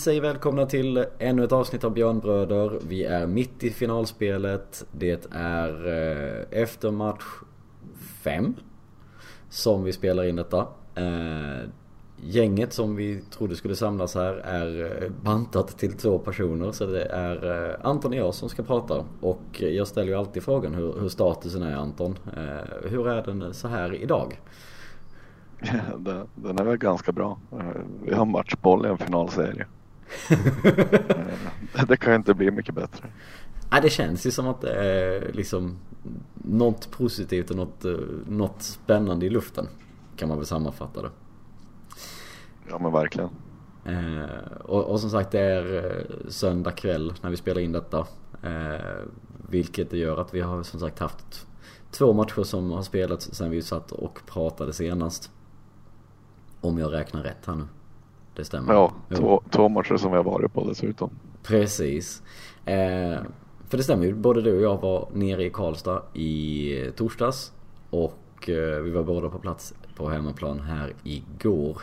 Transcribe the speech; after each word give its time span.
Vi 0.00 0.04
säger 0.04 0.20
välkomna 0.20 0.66
till 0.66 1.04
ännu 1.18 1.44
ett 1.44 1.52
avsnitt 1.52 1.84
av 1.84 1.92
Björnbröder. 1.92 2.78
Vi 2.88 3.04
är 3.04 3.26
mitt 3.26 3.64
i 3.64 3.70
finalspelet. 3.70 4.86
Det 4.92 5.26
är 5.32 5.86
eh, 5.86 6.62
efter 6.62 6.90
match 6.90 7.24
5 8.22 8.54
som 9.48 9.84
vi 9.84 9.92
spelar 9.92 10.24
in 10.24 10.36
detta. 10.36 10.66
Eh, 10.94 11.68
gänget 12.16 12.72
som 12.72 12.96
vi 12.96 13.22
trodde 13.30 13.56
skulle 13.56 13.76
samlas 13.76 14.14
här 14.14 14.32
är 14.34 15.02
eh, 15.02 15.10
bantat 15.22 15.78
till 15.78 15.92
två 15.92 16.18
personer 16.18 16.72
så 16.72 16.86
det 16.86 17.04
är 17.04 17.68
eh, 17.68 17.76
Anton 17.82 18.10
och 18.12 18.18
jag 18.18 18.34
som 18.34 18.48
ska 18.48 18.62
prata. 18.62 19.04
Och 19.20 19.62
jag 19.62 19.86
ställer 19.86 20.08
ju 20.08 20.14
alltid 20.14 20.42
frågan 20.42 20.74
hur, 20.74 21.00
hur 21.00 21.08
statusen 21.08 21.62
är 21.62 21.76
Anton. 21.76 22.18
Eh, 22.36 22.90
hur 22.90 23.08
är 23.08 23.22
den 23.22 23.54
så 23.54 23.68
här 23.68 23.94
idag? 23.94 24.40
Den 26.34 26.58
är 26.58 26.64
väl 26.64 26.76
ganska 26.76 27.12
bra. 27.12 27.38
Vi 28.04 28.14
har 28.14 28.24
matchboll 28.24 28.86
i 28.86 28.88
en 28.88 28.98
finalserie. 28.98 29.66
Eh, 31.74 31.84
det 31.88 31.96
kan 31.96 32.14
inte 32.14 32.34
bli 32.34 32.50
mycket 32.50 32.74
bättre. 32.74 33.08
Ja, 33.70 33.80
det 33.80 33.90
känns 33.90 34.26
ju 34.26 34.30
som 34.30 34.48
att 34.48 34.60
det 34.60 34.74
är 34.74 35.32
liksom 35.32 35.78
något 36.34 36.90
positivt 36.90 37.50
och 37.50 37.56
något, 37.56 37.84
eh, 37.84 37.96
något 38.26 38.62
spännande 38.62 39.26
i 39.26 39.30
luften. 39.30 39.68
Kan 40.16 40.28
man 40.28 40.38
väl 40.38 40.46
sammanfatta 40.46 41.02
det. 41.02 41.10
Ja 42.68 42.78
men 42.78 42.92
verkligen. 42.92 43.30
Eh, 43.84 44.52
och, 44.64 44.84
och, 44.84 45.00
som 45.00 45.10
sagt 45.10 45.30
det 45.30 45.40
är 45.40 46.06
söndag 46.28 46.72
kväll 46.72 47.14
när 47.22 47.30
vi 47.30 47.36
spelar 47.36 47.60
in 47.60 47.72
detta. 47.72 48.06
Eh, 48.42 49.04
vilket 49.48 49.90
det 49.90 49.98
gör 49.98 50.16
att 50.16 50.34
vi 50.34 50.40
har 50.40 50.62
som 50.62 50.80
sagt 50.80 50.98
haft 50.98 51.46
två 51.90 52.12
matcher 52.12 52.42
som 52.42 52.70
har 52.70 52.82
spelats 52.82 53.30
sen 53.32 53.50
vi 53.50 53.62
satt 53.62 53.92
och 53.92 54.20
pratade 54.26 54.72
senast. 54.72 55.30
Om 56.60 56.78
jag 56.78 56.92
räknar 56.92 57.22
rätt 57.22 57.46
här 57.46 57.54
nu. 57.54 57.64
Det 58.36 58.44
stämmer. 58.44 58.72
Ja, 58.72 58.92
två, 59.16 59.42
två 59.50 59.68
matcher 59.68 59.96
som 59.96 60.12
har 60.12 60.22
varit 60.22 60.52
på 60.52 60.68
dessutom. 60.68 61.10
Precis. 61.42 62.22
Eh, 62.64 63.18
för 63.68 63.76
det 63.76 63.82
stämmer 63.82 64.06
ju. 64.06 64.14
Både 64.14 64.42
du 64.42 64.56
och 64.56 64.62
jag 64.62 64.80
var 64.80 65.08
nere 65.12 65.44
i 65.44 65.50
Karlstad 65.50 66.02
i 66.14 66.90
torsdags. 66.96 67.52
Och 67.90 68.48
eh, 68.48 68.80
vi 68.80 68.90
var 68.90 69.02
båda 69.02 69.28
på 69.28 69.38
plats 69.38 69.74
på 69.96 70.08
hemmaplan 70.08 70.60
här 70.60 70.92
igår. 71.04 71.82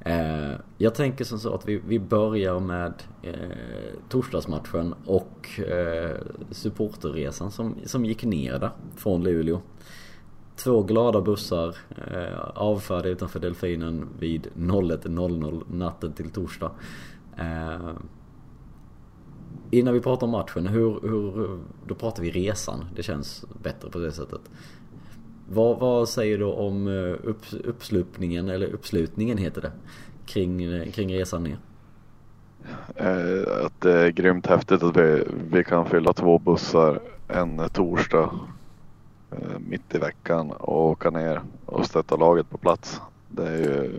Eh, 0.00 0.52
jag 0.78 0.94
tänker 0.94 1.24
som 1.24 1.38
så 1.38 1.54
att 1.54 1.68
vi, 1.68 1.80
vi 1.86 1.98
börjar 1.98 2.60
med 2.60 2.92
eh, 3.22 3.34
torsdagsmatchen 4.08 4.94
och 5.04 5.60
eh, 5.60 6.16
supporterresan 6.50 7.50
som, 7.50 7.74
som 7.84 8.04
gick 8.04 8.24
ner 8.24 8.58
där 8.58 8.70
från 8.96 9.22
Luleå. 9.22 9.60
Två 10.58 10.82
glada 10.82 11.20
bussar 11.20 11.76
eh, 11.96 12.38
avförda 12.54 13.08
utanför 13.08 13.40
Delfinen 13.40 14.06
vid 14.18 14.46
01.00 14.56 15.62
natten 15.70 16.12
till 16.12 16.30
torsdag. 16.30 16.70
Eh, 17.36 17.90
innan 19.70 19.94
vi 19.94 20.00
pratar 20.00 20.26
om 20.26 20.30
matchen, 20.30 20.66
hur, 20.66 21.00
hur, 21.02 21.58
då 21.86 21.94
pratar 21.94 22.22
vi 22.22 22.30
resan. 22.30 22.84
Det 22.96 23.02
känns 23.02 23.44
bättre 23.62 23.90
på 23.90 23.98
det 23.98 24.12
sättet. 24.12 24.40
Vad, 25.48 25.78
vad 25.78 26.08
säger 26.08 26.38
du 26.38 26.44
om 26.44 26.88
eh, 26.88 27.28
upp, 27.28 27.42
uppslutningen, 27.64 28.48
eller 28.48 28.66
uppslutningen 28.66 29.38
heter 29.38 29.60
det, 29.60 29.72
kring, 30.26 30.62
eh, 30.62 30.90
kring 30.90 31.14
resan 31.14 31.42
ner? 31.42 31.58
Eh, 32.96 33.64
att 33.64 33.80
det 33.80 33.92
är 33.92 34.10
grymt 34.10 34.46
häftigt 34.46 34.82
att 34.82 34.96
vi, 34.96 35.24
vi 35.50 35.64
kan 35.64 35.86
fylla 35.86 36.12
två 36.12 36.38
bussar 36.38 37.00
en 37.28 37.68
torsdag 37.68 38.30
Eh, 39.30 39.58
mitt 39.58 39.94
i 39.94 39.98
veckan 39.98 40.50
och 40.50 40.86
åka 40.86 41.10
ner 41.10 41.42
och 41.66 41.86
stötta 41.86 42.16
laget 42.16 42.50
på 42.50 42.58
plats. 42.58 43.00
Det 43.28 43.48
är 43.48 43.56
ju 43.56 43.98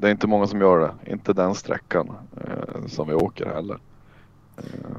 det 0.00 0.06
är 0.06 0.10
inte 0.10 0.26
många 0.26 0.46
som 0.46 0.60
gör 0.60 0.78
det. 0.78 1.12
Inte 1.12 1.32
den 1.32 1.54
sträckan 1.54 2.12
eh, 2.36 2.86
som 2.86 3.08
vi 3.08 3.14
åker 3.14 3.46
heller. 3.46 3.78
Eh, 4.56 4.96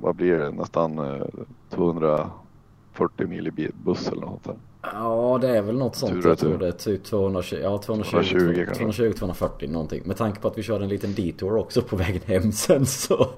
vad 0.00 0.16
blir 0.16 0.38
det? 0.38 0.50
Nästan 0.50 0.98
eh, 0.98 1.26
240 1.70 3.26
mil 3.26 3.46
i 3.46 3.70
buss 3.84 4.08
eller 4.08 4.26
något. 4.26 4.44
Där. 4.44 4.56
Ja 4.92 5.38
det 5.40 5.48
är 5.48 5.62
väl 5.62 5.76
något 5.76 5.96
sånt. 5.96 6.22
Tur 6.22 6.28
jag 6.28 6.38
tror 6.38 6.58
det 6.58 6.68
är 6.68 6.72
typ 6.72 7.04
220, 7.04 7.56
ja, 7.62 7.78
220, 7.78 8.66
220, 8.76 9.12
240 9.18 9.70
någonting. 9.70 10.02
Med 10.04 10.16
tanke 10.16 10.40
på 10.40 10.48
att 10.48 10.58
vi 10.58 10.62
körde 10.62 10.84
en 10.84 10.88
liten 10.88 11.14
detour 11.14 11.56
också 11.56 11.82
på 11.82 11.96
vägen 11.96 12.20
hem 12.26 12.52
sen 12.52 12.86
så. 12.86 13.14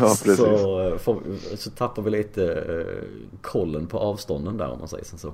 ja. 0.00 0.08
Så, 0.08 0.80
eh, 0.80 0.98
får, 0.98 1.22
så 1.56 1.70
tappar 1.70 2.02
vi 2.02 2.10
lite 2.10 2.52
eh, 2.52 3.04
kollen 3.42 3.86
på 3.86 3.98
avstånden 3.98 4.56
där 4.56 4.70
om 4.70 4.78
man 4.78 4.88
säger 4.88 5.04
så. 5.04 5.32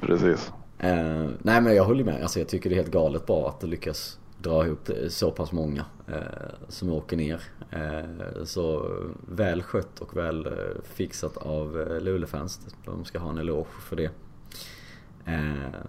Precis. 0.00 0.52
Eh, 0.78 1.28
nej 1.42 1.60
men 1.60 1.74
jag 1.74 1.84
håller 1.84 2.04
med. 2.04 2.22
Alltså 2.22 2.38
jag 2.38 2.48
tycker 2.48 2.70
det 2.70 2.74
är 2.74 2.80
helt 2.80 2.92
galet 2.92 3.26
bra 3.26 3.48
att 3.48 3.60
det 3.60 3.66
lyckas 3.66 4.18
dra 4.38 4.66
ihop 4.66 4.90
så 5.08 5.30
pass 5.30 5.52
många 5.52 5.84
eh, 6.06 6.22
som 6.68 6.92
åker 6.92 7.16
ner. 7.16 7.42
Eh, 7.70 8.44
så 8.44 8.92
väl 9.28 9.62
skött 9.62 10.00
och 10.00 10.16
väl 10.16 10.46
eh, 10.46 10.52
fixat 10.84 11.36
av 11.36 11.80
eh, 11.80 12.00
Luleåfans. 12.00 12.60
De 12.84 13.04
ska 13.04 13.18
ha 13.18 13.30
en 13.30 13.38
eloge 13.38 13.80
för 13.80 13.96
det. 13.96 14.10
Eh, 15.24 15.80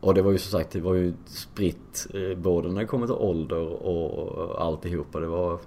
och 0.00 0.14
det 0.14 0.22
var 0.22 0.32
ju 0.32 0.38
som 0.38 0.58
sagt, 0.58 0.70
det 0.70 0.80
var 0.80 0.94
ju 0.94 1.14
spritt 1.26 2.06
eh, 2.14 2.38
både 2.38 2.72
när 2.72 2.80
det 2.80 2.86
kommer 2.86 3.06
till 3.06 3.14
ålder 3.14 3.82
och 3.82 4.62
alltihopa. 4.62 5.20
Det 5.20 5.26
var 5.26 5.60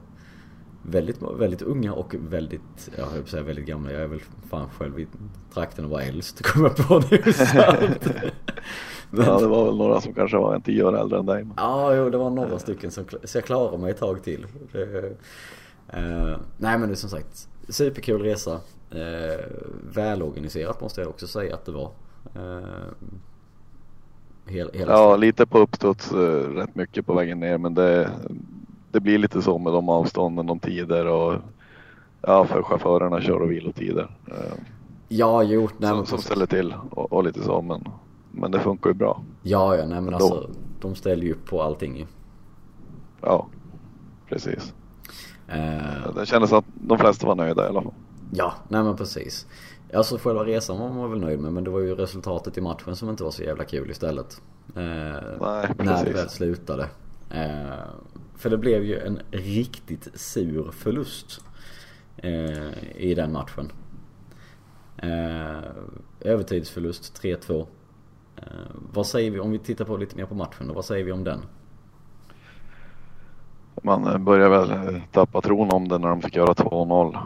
väldigt, 0.81 1.22
väldigt 1.22 1.62
unga 1.62 1.94
och 1.94 2.16
väldigt, 2.19 2.89
jag 2.97 3.06
höll 3.06 3.19
på 3.19 3.24
att 3.24 3.29
säga 3.29 3.44
väldigt 3.44 3.66
gamla. 3.66 3.91
Jag 3.91 4.01
är 4.01 4.07
väl 4.07 4.22
fan 4.50 4.69
själv 4.69 5.00
i 5.00 5.07
trakten 5.53 5.85
och 5.85 5.91
var 5.91 6.01
äldst, 6.01 6.41
kommer 6.44 6.68
jag 6.68 6.88
på 6.88 7.03
nu. 7.12 7.24
Ja, 9.25 9.40
det 9.40 9.47
var 9.47 9.66
väl 9.66 9.78
några 9.78 10.01
som 10.01 10.13
kanske 10.13 10.38
var 10.38 10.56
en 10.56 10.62
tio 10.62 10.84
år 10.84 11.00
äldre 11.00 11.19
än 11.19 11.25
dig. 11.25 11.44
Men... 11.44 11.53
Ja, 11.57 11.95
jo, 11.95 12.09
det 12.09 12.18
var 12.18 12.29
några 12.29 12.59
stycken 12.59 12.91
som, 12.91 13.06
så 13.23 13.38
jag 13.38 13.45
klarade 13.45 13.78
mig 13.78 13.91
ett 13.91 14.00
tag 14.00 14.23
till. 14.23 14.45
Det, 14.72 14.79
uh, 15.97 16.38
nej 16.57 16.78
men 16.78 16.81
det 16.81 16.94
är 16.94 16.95
som 16.95 17.09
sagt, 17.09 17.50
superkul 17.69 18.22
resa. 18.22 18.59
Uh, 18.95 19.45
välorganiserat 19.94 20.81
måste 20.81 21.01
jag 21.01 21.09
också 21.09 21.28
säga 21.28 21.53
att 21.53 21.66
det 21.66 21.72
var. 21.72 21.91
Uh, 22.35 22.63
hel, 24.45 24.69
hela 24.73 24.91
ja, 24.91 25.16
lite 25.16 25.45
på 25.45 25.59
uppstuds 25.59 26.12
rätt 26.56 26.75
mycket 26.75 27.06
på 27.06 27.13
vägen 27.13 27.39
ner 27.39 27.57
men 27.57 27.74
det, 27.74 28.12
det 28.91 29.00
blir 29.00 29.18
lite 29.18 29.41
så 29.41 29.57
med 29.57 29.74
de 29.74 29.89
avstånden, 29.89 30.47
de 30.47 30.59
tider 30.59 31.07
och 31.07 31.35
ja, 32.22 32.45
för 32.45 32.63
chaufförerna 32.63 33.22
kör 33.22 33.41
och 33.41 33.51
vilotider. 33.51 34.09
Ja, 35.07 35.44
jo. 35.44 35.69
Nej, 35.78 35.89
som, 35.89 36.06
som 36.06 36.18
ställer 36.18 36.45
till 36.45 36.74
och, 36.89 37.13
och, 37.13 37.24
lite 37.24 37.44
så 37.44 37.62
men 37.62 37.84
men 38.37 38.51
det 38.51 38.59
funkar 38.59 38.89
ju 38.89 38.93
bra. 38.93 39.23
Ja, 39.43 39.75
ja, 39.75 39.85
nej 39.85 40.01
men 40.01 40.13
alltså 40.13 40.49
de 40.81 40.95
ställer 40.95 41.23
ju 41.23 41.31
upp 41.31 41.45
på 41.45 41.61
allting 41.61 41.97
ju. 41.97 42.05
Ja, 43.21 43.47
precis. 44.29 44.73
Uh, 45.49 46.15
det 46.15 46.25
kändes 46.25 46.53
att 46.53 46.65
de 46.73 46.97
flesta 46.97 47.27
var 47.27 47.35
nöjda 47.35 47.65
i 47.65 47.69
alla 47.69 47.81
fall. 47.81 47.93
Ja, 48.31 48.53
nej 48.67 48.83
men 48.83 48.97
precis. 48.97 49.47
Alltså 49.94 50.17
själva 50.17 50.44
resan 50.44 50.79
var 50.79 50.89
man 50.89 51.12
väl 51.12 51.19
nöjd 51.19 51.39
med 51.39 51.53
men 51.53 51.63
det 51.63 51.69
var 51.69 51.79
ju 51.79 51.95
resultatet 51.95 52.57
i 52.57 52.62
matchen 52.62 52.95
som 52.95 53.09
inte 53.09 53.23
var 53.23 53.31
så 53.31 53.44
jävla 53.44 53.63
kul 53.63 53.91
istället. 53.91 54.41
Uh, 54.77 54.83
nej, 55.41 55.67
precis. 55.67 55.77
När 55.77 56.06
det 56.06 56.13
väl 56.13 56.29
slutade. 56.29 56.83
Uh, 57.31 57.83
för 58.35 58.50
det 58.50 58.57
blev 58.57 58.83
ju 58.83 59.00
en 59.00 59.19
riktigt 59.31 60.07
sur 60.13 60.71
förlust 60.71 61.41
i 62.95 63.13
den 63.13 63.31
matchen. 63.31 63.71
övertidsförlust 66.19 67.21
3-2. 67.23 67.67
Eh, 68.38 68.44
vad 68.94 69.07
säger 69.07 69.31
vi 69.31 69.39
om 69.39 69.51
vi 69.51 69.60
tittar 69.60 69.86
på 69.86 69.98
lite 69.98 70.16
mer 70.16 70.25
på 70.25 70.36
matchen 70.36 70.68
då? 70.68 70.74
Vad 70.74 70.86
säger 70.86 71.06
vi 71.06 71.12
om 71.12 71.24
den? 71.24 71.39
Man 73.84 74.07
eh, 74.07 74.18
börjar 74.18 74.50
väl 74.50 74.72
eh, 74.72 75.01
tappa 75.12 75.42
tron 75.42 75.72
om 75.72 75.88
det 75.88 75.98
när 75.98 76.10
de 76.10 76.22
fick 76.22 76.36
göra 76.36 76.54
2-0. 76.54 77.18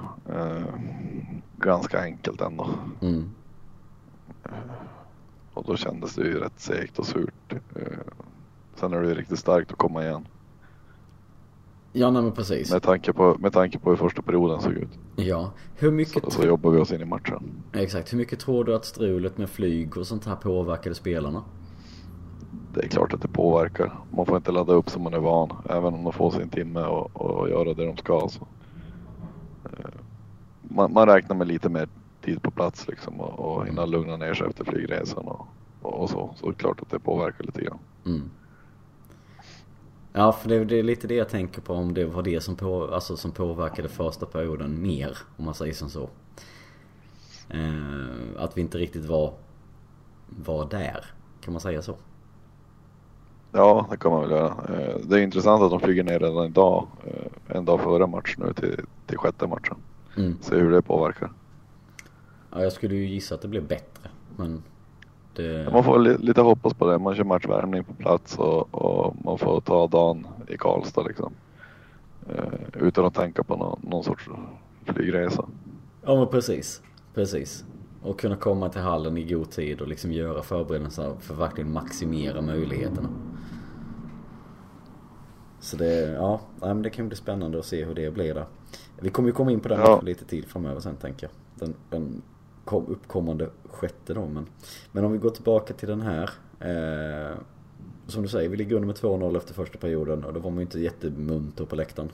ganska 1.57 2.01
enkelt 2.01 2.41
ändå. 2.41 2.67
Mm. 3.01 3.29
Och 5.53 5.63
då 5.67 5.75
kändes 5.75 6.15
det 6.15 6.23
ju 6.23 6.39
rätt 6.39 6.59
segt 6.59 6.99
och 6.99 7.05
surt. 7.05 7.53
sen 8.75 8.93
är 8.93 9.01
det 9.01 9.07
ju 9.07 9.15
riktigt 9.15 9.39
starkt 9.39 9.71
att 9.71 9.77
komma 9.77 10.03
igen. 10.03 10.25
Ja, 11.93 12.11
nej 12.11 12.21
men 12.21 12.31
precis. 12.31 12.71
Med 12.71 12.83
tanke, 12.83 13.13
på, 13.13 13.35
med 13.39 13.53
tanke 13.53 13.79
på 13.79 13.89
hur 13.89 13.97
första 13.97 14.21
perioden 14.21 14.61
såg 14.61 14.73
ut. 14.73 14.99
Ja, 15.15 15.51
hur 15.75 15.91
mycket... 15.91 16.23
Så, 16.23 16.31
så 16.31 16.43
jobbar 16.43 16.71
vi 16.71 16.79
oss 16.79 16.91
in 16.91 17.01
i 17.01 17.05
matchen. 17.05 17.63
Exakt. 17.73 18.13
Hur 18.13 18.17
mycket 18.17 18.39
tror 18.39 18.63
du 18.63 18.75
att 18.75 18.85
strulet 18.85 19.37
med 19.37 19.49
flyg 19.49 19.97
och 19.97 20.07
sånt 20.07 20.25
här 20.25 20.35
påverkade 20.35 20.95
spelarna? 20.95 21.43
Det 22.73 22.83
är 22.83 22.87
klart 22.87 23.13
att 23.13 23.21
det 23.21 23.27
påverkar. 23.27 23.99
Man 24.09 24.25
får 24.25 24.37
inte 24.37 24.51
ladda 24.51 24.73
upp 24.73 24.89
som 24.89 25.03
man 25.03 25.13
är 25.13 25.19
van. 25.19 25.49
Även 25.69 25.93
om 25.93 26.03
de 26.03 26.13
får 26.13 26.31
sin 26.31 26.49
timme 26.49 26.81
och, 26.81 27.21
och 27.21 27.49
göra 27.49 27.73
det 27.73 27.85
de 27.85 27.97
ska. 27.97 28.29
Så. 28.29 28.47
Eh, 29.65 29.89
man, 30.61 30.93
man 30.93 31.05
räknar 31.07 31.35
med 31.35 31.47
lite 31.47 31.69
mer 31.69 31.87
tid 32.21 32.41
på 32.41 32.51
plats 32.51 32.87
liksom 32.87 33.21
och, 33.21 33.39
och 33.39 33.67
hinna 33.67 33.85
lugna 33.85 34.17
ner 34.17 34.33
sig 34.33 34.47
efter 34.47 34.63
flygresan 34.63 35.27
och, 35.27 35.47
och, 35.81 36.09
så. 36.09 36.33
Så 36.35 36.45
det 36.45 36.51
är 36.51 36.53
klart 36.53 36.81
att 36.81 36.89
det 36.89 36.99
påverkar 36.99 37.43
lite 37.43 37.61
grann. 37.61 37.79
Mm. 38.05 38.29
Ja, 40.13 40.31
för 40.31 40.49
det, 40.49 40.65
det, 40.65 40.79
är 40.79 40.83
lite 40.83 41.07
det 41.07 41.15
jag 41.15 41.29
tänker 41.29 41.61
på 41.61 41.73
om 41.73 41.93
det 41.93 42.05
var 42.05 42.21
det 42.21 42.41
som, 42.41 42.55
på, 42.55 42.87
alltså, 42.93 43.17
som 43.17 43.31
påverkade 43.31 43.89
första 43.89 44.25
perioden 44.25 44.81
mer, 44.81 45.17
om 45.37 45.45
man 45.45 45.53
säger 45.53 45.73
som 45.73 45.89
så. 45.89 46.09
Eh, 47.49 48.43
att 48.43 48.57
vi 48.57 48.61
inte 48.61 48.77
riktigt 48.77 49.05
var, 49.05 49.33
var 50.27 50.65
där, 50.65 51.05
kan 51.41 51.53
man 51.53 51.61
säga 51.61 51.81
så? 51.81 51.95
Ja, 53.51 53.87
det 53.91 53.97
kan 53.97 54.11
man 54.11 54.21
väl 54.21 54.31
göra. 54.31 54.47
Eh, 54.47 54.95
det 55.03 55.19
är 55.19 55.23
intressant 55.23 55.63
att 55.63 55.71
de 55.71 55.79
flyger 55.79 56.03
ner 56.03 56.19
redan 56.19 56.45
idag, 56.45 56.87
eh, 57.05 57.57
en 57.57 57.65
dag 57.65 57.81
före 57.81 58.07
match 58.07 58.35
nu 58.37 58.53
till, 58.53 58.85
till 59.05 59.17
sjätte 59.17 59.47
matchen. 59.47 59.77
Mm. 60.17 60.37
Se 60.41 60.55
hur 60.55 60.71
det 60.71 60.81
påverkar. 60.81 61.31
Ja, 62.51 62.63
jag 62.63 62.71
skulle 62.71 62.95
ju 62.95 63.05
gissa 63.05 63.35
att 63.35 63.41
det 63.41 63.47
blir 63.47 63.61
bättre. 63.61 64.09
Men 64.37 64.63
det... 65.35 65.69
Man 65.73 65.83
får 65.83 65.99
li- 65.99 66.17
lite 66.17 66.41
hoppas 66.41 66.73
på 66.73 66.91
det. 66.91 66.97
Man 66.99 67.15
kör 67.15 67.23
matchvärmning 67.23 67.83
på 67.83 67.93
plats 67.93 68.37
och, 68.39 68.75
och 68.75 69.15
man 69.25 69.37
får 69.37 69.61
ta 69.61 69.87
dagen 69.87 70.27
i 70.47 70.57
Karlstad 70.57 71.01
liksom. 71.07 71.33
Eh, 72.29 72.43
utan 72.81 73.05
att 73.05 73.13
tänka 73.13 73.43
på 73.43 73.55
någon, 73.55 73.79
någon 73.83 74.03
sorts 74.03 74.29
flygresa. 74.85 75.45
Ja 76.05 76.15
men 76.15 76.27
precis. 76.27 76.81
Precis. 77.13 77.65
Och 78.03 78.19
kunna 78.19 78.35
komma 78.35 78.69
till 78.69 78.81
hallen 78.81 79.17
i 79.17 79.23
god 79.23 79.51
tid 79.51 79.81
och 79.81 79.87
liksom 79.87 80.11
göra 80.11 80.43
förberedelser 80.43 81.13
för 81.19 81.33
att 81.33 81.39
verkligen 81.39 81.71
maximera 81.73 82.41
möjligheterna. 82.41 83.09
Så 85.59 85.77
det, 85.77 86.11
ja, 86.11 86.39
nej, 86.61 86.73
men 86.73 86.81
det 86.81 86.89
kan 86.89 87.07
bli 87.07 87.17
spännande 87.17 87.59
att 87.59 87.65
se 87.65 87.85
hur 87.85 87.95
det 87.95 88.11
blir 88.13 88.33
där. 88.33 88.45
Vi 88.99 89.09
kommer 89.09 89.29
ju 89.29 89.33
komma 89.33 89.51
in 89.51 89.59
på 89.59 89.67
den 89.69 89.79
Ja. 89.79 90.01
lite 90.01 90.25
tid 90.25 90.45
framöver 90.45 90.79
sen 90.79 90.95
tänker 90.95 91.27
jag. 91.27 91.67
Den, 91.67 91.75
den 91.89 92.21
kom, 92.71 92.85
uppkommande 92.87 93.49
sjätte 93.69 94.13
då. 94.13 94.25
Men, 94.25 94.45
men 94.91 95.05
om 95.05 95.11
vi 95.11 95.17
går 95.17 95.29
tillbaka 95.29 95.73
till 95.73 95.87
den 95.87 96.01
här. 96.01 96.29
Eh, 96.59 97.37
som 98.07 98.23
du 98.23 98.29
säger, 98.29 98.49
vi 98.49 98.57
ligger 98.57 98.75
under 98.75 98.87
med 98.87 98.95
2-0 98.95 99.37
efter 99.37 99.53
första 99.53 99.77
perioden 99.77 100.23
och 100.23 100.33
då 100.33 100.39
var 100.39 100.49
man 100.49 100.57
ju 100.57 100.61
inte 100.61 100.79
jättemunter 100.79 101.65
på 101.65 101.75
läktaren. 101.75 102.09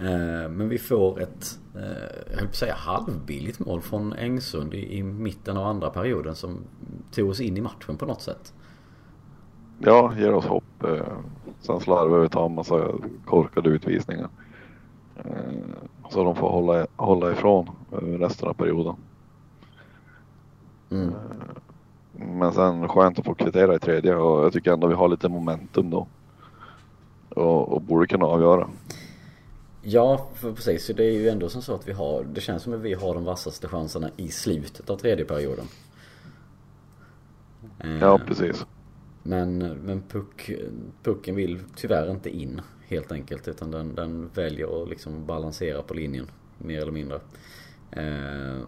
Eh, 0.00 0.48
Men 0.48 0.68
vi 0.68 0.78
får 0.78 1.20
ett, 1.20 1.58
eh, 1.74 1.82
jag 2.30 2.36
höll 2.36 2.46
på 2.46 2.50
att 2.50 2.56
säga 2.56 2.74
halvbilligt 2.74 3.58
mål 3.58 3.80
från 3.80 4.12
Engsund 4.12 4.74
i, 4.74 4.98
i 4.98 5.02
mitten 5.02 5.56
av 5.56 5.66
andra 5.66 5.90
perioden 5.90 6.34
som 6.34 6.58
tog 7.12 7.30
oss 7.30 7.40
in 7.40 7.56
i 7.56 7.60
matchen 7.60 7.96
på 7.96 8.06
något 8.06 8.22
sätt. 8.22 8.54
Ja, 9.78 10.12
ger 10.18 10.34
oss 10.34 10.44
hopp. 10.44 10.84
Eh, 10.84 11.16
sen 11.60 11.80
slarvar 11.80 12.18
vi 12.18 12.26
och 12.26 12.32
tar 12.32 12.46
en 12.46 12.54
massa 12.54 12.88
korkade 13.26 13.70
utvisningar. 13.70 14.28
Eh, 15.16 15.52
så 16.10 16.24
de 16.24 16.36
får 16.36 16.48
hålla, 16.48 16.86
hålla 16.96 17.32
ifrån 17.32 17.70
resten 18.00 18.48
av 18.48 18.54
perioden. 18.54 18.96
Mm. 20.90 21.12
Men 22.12 22.52
sen 22.52 22.88
skönt 22.88 23.18
att 23.18 23.24
få 23.24 23.34
kvittera 23.34 23.74
i 23.74 23.78
tredje 23.78 24.16
och 24.16 24.44
jag 24.44 24.52
tycker 24.52 24.72
ändå 24.72 24.86
vi 24.86 24.94
har 24.94 25.08
lite 25.08 25.28
momentum 25.28 25.90
då. 25.90 26.06
Och, 27.28 27.72
och 27.72 27.82
borde 27.82 28.06
kunna 28.06 28.26
avgöra. 28.26 28.68
Ja, 29.82 30.26
för 30.34 30.52
precis. 30.52 30.86
Det 30.96 31.04
är 31.04 31.12
ju 31.12 31.28
ändå 31.28 31.48
som 31.48 31.62
så 31.62 31.74
att 31.74 31.88
vi 31.88 31.92
har, 31.92 32.24
det 32.24 32.40
känns 32.40 32.62
som 32.62 32.74
att 32.74 32.80
vi 32.80 32.94
har 32.94 33.14
de 33.14 33.24
vassaste 33.24 33.68
chanserna 33.68 34.10
i 34.16 34.28
slutet 34.28 34.90
av 34.90 34.96
tredje 34.96 35.24
perioden. 35.24 35.64
Eh, 37.78 37.98
Ja, 38.00 38.20
precis. 38.26 38.66
Men, 39.22 39.58
men 39.58 40.02
puck, 40.02 40.50
pucken 41.02 41.34
vill 41.34 41.60
tyvärr 41.76 42.10
inte 42.10 42.30
in 42.30 42.60
helt 42.88 43.12
enkelt 43.12 43.48
utan 43.48 43.70
den, 43.70 43.94
den 43.94 44.30
väljer 44.34 44.82
att 44.82 44.88
liksom 44.88 45.26
balansera 45.26 45.82
på 45.82 45.94
linjen 45.94 46.26
mer 46.58 46.82
eller 46.82 46.92
mindre. 46.92 47.20
Eh, 47.96 48.60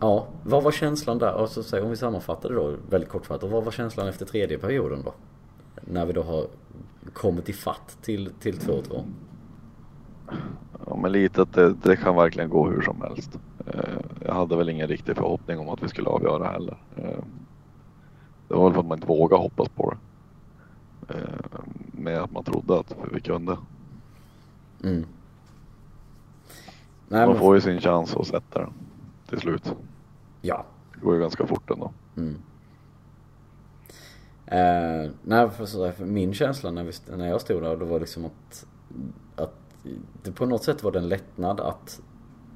ja, 0.00 0.26
vad 0.42 0.62
var 0.62 0.72
känslan 0.72 1.18
där? 1.18 1.32
Alltså, 1.32 1.62
så, 1.62 1.82
om 1.82 1.90
vi 1.90 1.96
sammanfattar 1.96 2.48
det 2.48 2.54
då 2.54 2.74
väldigt 2.90 3.10
kortfattat. 3.10 3.50
Vad 3.50 3.64
var 3.64 3.72
känslan 3.72 4.08
efter 4.08 4.26
tredje 4.26 4.58
perioden 4.58 5.02
då? 5.04 5.14
När 5.82 6.06
vi 6.06 6.12
då 6.12 6.22
har 6.22 6.46
kommit 7.12 7.48
i 7.48 7.52
fatt 7.52 7.98
till, 8.02 8.30
till 8.40 8.58
2-2. 8.58 9.02
Ja, 10.86 10.96
men 10.96 11.12
lite 11.12 11.42
att 11.42 11.52
det, 11.52 11.74
det 11.82 11.96
kan 11.96 12.16
verkligen 12.16 12.50
gå 12.50 12.68
hur 12.70 12.82
som 12.82 13.02
helst. 13.02 13.38
Eh, 13.66 14.00
jag 14.20 14.34
hade 14.34 14.56
väl 14.56 14.68
ingen 14.68 14.88
riktig 14.88 15.16
förhoppning 15.16 15.58
om 15.58 15.68
att 15.68 15.82
vi 15.82 15.88
skulle 15.88 16.08
avgöra 16.08 16.50
heller. 16.50 16.76
Eh, 16.96 17.24
det 18.48 18.54
var 18.54 18.64
väl 18.64 18.72
för 18.72 18.80
att 18.80 18.86
man 18.86 18.98
inte 18.98 19.08
vågade 19.08 19.42
hoppas 19.42 19.68
på 19.68 19.90
det. 19.90 21.14
Eh, 21.14 21.60
med 21.92 22.18
att 22.22 22.32
man 22.32 22.44
trodde 22.44 22.78
att 22.78 22.96
vi 23.12 23.20
kunde. 23.20 23.56
Mm. 24.84 25.04
Nej, 27.08 27.26
Man 27.26 27.38
får 27.38 27.54
ju 27.54 27.60
sin 27.60 27.80
chans 27.80 28.16
att 28.16 28.26
sätta 28.26 28.58
den 28.58 28.72
till 29.28 29.38
slut. 29.38 29.72
Ja. 30.40 30.66
Det 30.94 31.00
går 31.00 31.14
ju 31.14 31.20
ganska 31.20 31.46
fort 31.46 31.70
ändå. 31.70 31.92
Mm. 32.16 32.36
Eh, 34.46 35.10
nej, 35.22 35.50
för, 35.50 35.92
för 35.92 36.04
min 36.04 36.34
känsla 36.34 36.70
när, 36.70 36.84
vi, 36.84 36.92
när 37.16 37.28
jag 37.28 37.40
stod 37.40 37.62
där, 37.62 37.76
då 37.76 37.84
var 37.84 38.00
liksom 38.00 38.24
att, 38.24 38.66
att 39.36 39.54
det 40.22 40.32
på 40.32 40.46
något 40.46 40.64
sätt 40.64 40.82
var 40.82 40.92
det 40.92 40.98
en 40.98 41.08
lättnad 41.08 41.60
att 41.60 42.00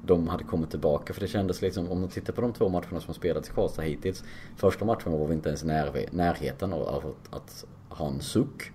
de 0.05 0.27
hade 0.27 0.43
kommit 0.43 0.69
tillbaka. 0.69 1.13
För 1.13 1.21
det 1.21 1.27
kändes 1.27 1.61
liksom, 1.61 1.91
om 1.91 1.99
man 1.99 2.09
tittar 2.09 2.33
på 2.33 2.41
de 2.41 2.53
två 2.53 2.69
matcherna 2.69 2.99
som 2.99 3.13
spelats 3.13 3.49
i 3.49 3.51
Karlstad 3.51 3.81
hittills. 3.81 4.23
Första 4.55 4.85
matchen 4.85 5.11
var 5.11 5.27
vi 5.27 5.33
inte 5.33 5.49
ens 5.49 5.63
när, 5.63 6.05
närheten 6.11 6.73
av, 6.73 6.81
av 6.81 7.05
att, 7.05 7.35
att 7.35 7.65
ha 7.89 8.07
en 8.07 8.19
suck. 8.19 8.71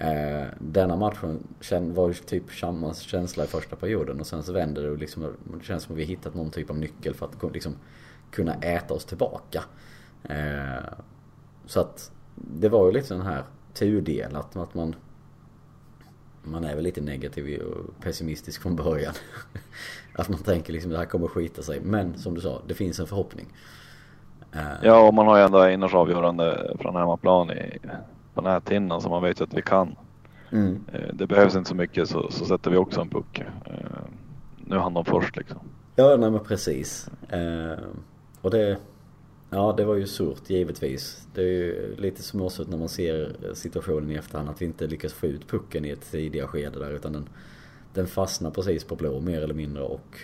Eh, 0.00 0.46
denna 0.58 0.96
matchen 0.96 1.94
var 1.94 2.08
ju 2.08 2.14
typ 2.14 2.52
samma 2.52 2.94
känsla 2.94 3.44
i 3.44 3.46
första 3.46 3.76
perioden 3.76 4.20
och 4.20 4.26
sen 4.26 4.42
så 4.42 4.52
vänder 4.52 4.82
det 4.82 4.90
och 4.90 4.98
liksom, 4.98 5.22
det 5.22 5.64
känns 5.64 5.82
som 5.82 5.94
att 5.94 5.98
vi 5.98 6.04
hittat 6.04 6.34
någon 6.34 6.50
typ 6.50 6.70
av 6.70 6.78
nyckel 6.78 7.14
för 7.14 7.26
att 7.26 7.54
liksom 7.54 7.76
kunna 8.30 8.54
äta 8.54 8.94
oss 8.94 9.04
tillbaka. 9.04 9.64
Eh, 10.22 10.94
så 11.66 11.80
att 11.80 12.12
det 12.34 12.68
var 12.68 12.86
ju 12.86 12.92
lite 12.92 13.14
den 13.14 13.22
här 13.22 13.44
tudelat 13.74 14.56
att 14.56 14.74
man 14.74 14.94
man 16.42 16.64
är 16.64 16.74
väl 16.74 16.84
lite 16.84 17.00
negativ 17.00 17.60
och 17.60 18.00
pessimistisk 18.02 18.62
från 18.62 18.76
början. 18.76 19.14
att 20.14 20.28
man 20.28 20.38
tänker 20.38 20.72
liksom 20.72 20.90
det 20.90 20.98
här 20.98 21.04
kommer 21.04 21.28
skita 21.28 21.62
sig. 21.62 21.80
Men 21.80 22.18
som 22.18 22.34
du 22.34 22.40
sa, 22.40 22.62
det 22.66 22.74
finns 22.74 23.00
en 23.00 23.06
förhoppning. 23.06 23.46
Eh, 24.52 24.60
ja, 24.82 25.06
och 25.06 25.14
man 25.14 25.26
har 25.26 25.36
ju 25.36 25.44
ändå 25.44 25.58
Einars 25.58 25.94
avgörande 25.94 26.76
från 26.80 26.96
hemmaplan 26.96 27.50
i, 27.50 27.78
på 28.34 28.40
näthinnan 28.40 29.00
så 29.00 29.08
man 29.08 29.22
vet 29.22 29.40
att 29.40 29.54
vi 29.54 29.62
kan. 29.62 29.96
Mm. 30.50 30.84
Eh, 30.92 31.14
Det 31.14 31.26
behövs 31.26 31.56
inte 31.56 31.68
så 31.68 31.74
mycket 31.74 32.08
så, 32.08 32.30
så 32.30 32.44
sätter 32.44 32.70
vi 32.70 32.76
också 32.76 33.00
en 33.00 33.08
puck. 33.08 33.38
Eh, 33.38 33.74
Nu 34.56 34.76
hann 34.76 34.94
de 34.94 35.04
först 35.04 35.36
liksom. 35.36 35.58
Ja, 35.96 36.16
nej 36.16 36.30
men 36.30 36.44
precis. 36.44 37.08
Eh, 37.28 37.78
och 38.40 38.50
det... 38.50 38.78
Ja, 39.52 39.74
det 39.76 39.84
var 39.84 39.94
ju 39.94 40.06
surt 40.06 40.50
givetvis. 40.50 41.26
Det 41.34 41.40
är 41.40 41.46
ju 41.46 41.96
lite 41.98 42.22
småsurt 42.22 42.68
när 42.68 42.78
man 42.78 42.88
ser 42.88 43.36
situationen 43.54 44.10
i 44.10 44.14
efterhand 44.14 44.50
att 44.50 44.62
vi 44.62 44.66
inte 44.66 44.86
lyckas 44.86 45.12
få 45.12 45.26
ut 45.26 45.48
pucken 45.48 45.84
i 45.84 45.88
ett 45.90 46.10
tidigare 46.10 46.46
skede 46.46 46.78
där 46.78 46.90
utan 46.90 47.12
den, 47.12 47.28
den 47.94 48.06
fastnar 48.06 48.50
precis 48.50 48.84
på 48.84 48.96
blå 48.96 49.20
mer 49.20 49.42
eller 49.42 49.54
mindre 49.54 49.82
och 49.82 50.18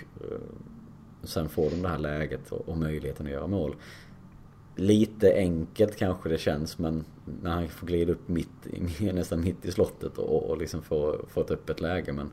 sen 1.23 1.49
får 1.49 1.71
de 1.71 1.83
det 1.83 1.89
här 1.89 1.99
läget 1.99 2.53
och, 2.53 2.69
och 2.69 2.79
möjligheten 2.79 3.27
att 3.27 3.33
göra 3.33 3.47
mål. 3.47 3.75
Lite 4.79 5.35
enkelt 5.35 5.97
kanske 5.97 6.29
det 6.29 6.39
känns 6.39 6.79
men 6.79 7.05
när 7.43 7.51
han 7.51 7.69
får 7.69 7.87
glida 7.87 8.13
upp 8.13 8.29
mitt, 8.29 8.67
nästan 9.01 9.41
mitt 9.41 9.65
i 9.65 9.73
slottet 9.73 10.19
och, 10.19 10.51
och 10.51 10.59
liksom 10.59 10.83
få, 10.83 11.17
få 11.29 11.41
ett 11.41 11.51
öppet 11.51 11.81
läge 11.81 12.13
men 12.13 12.31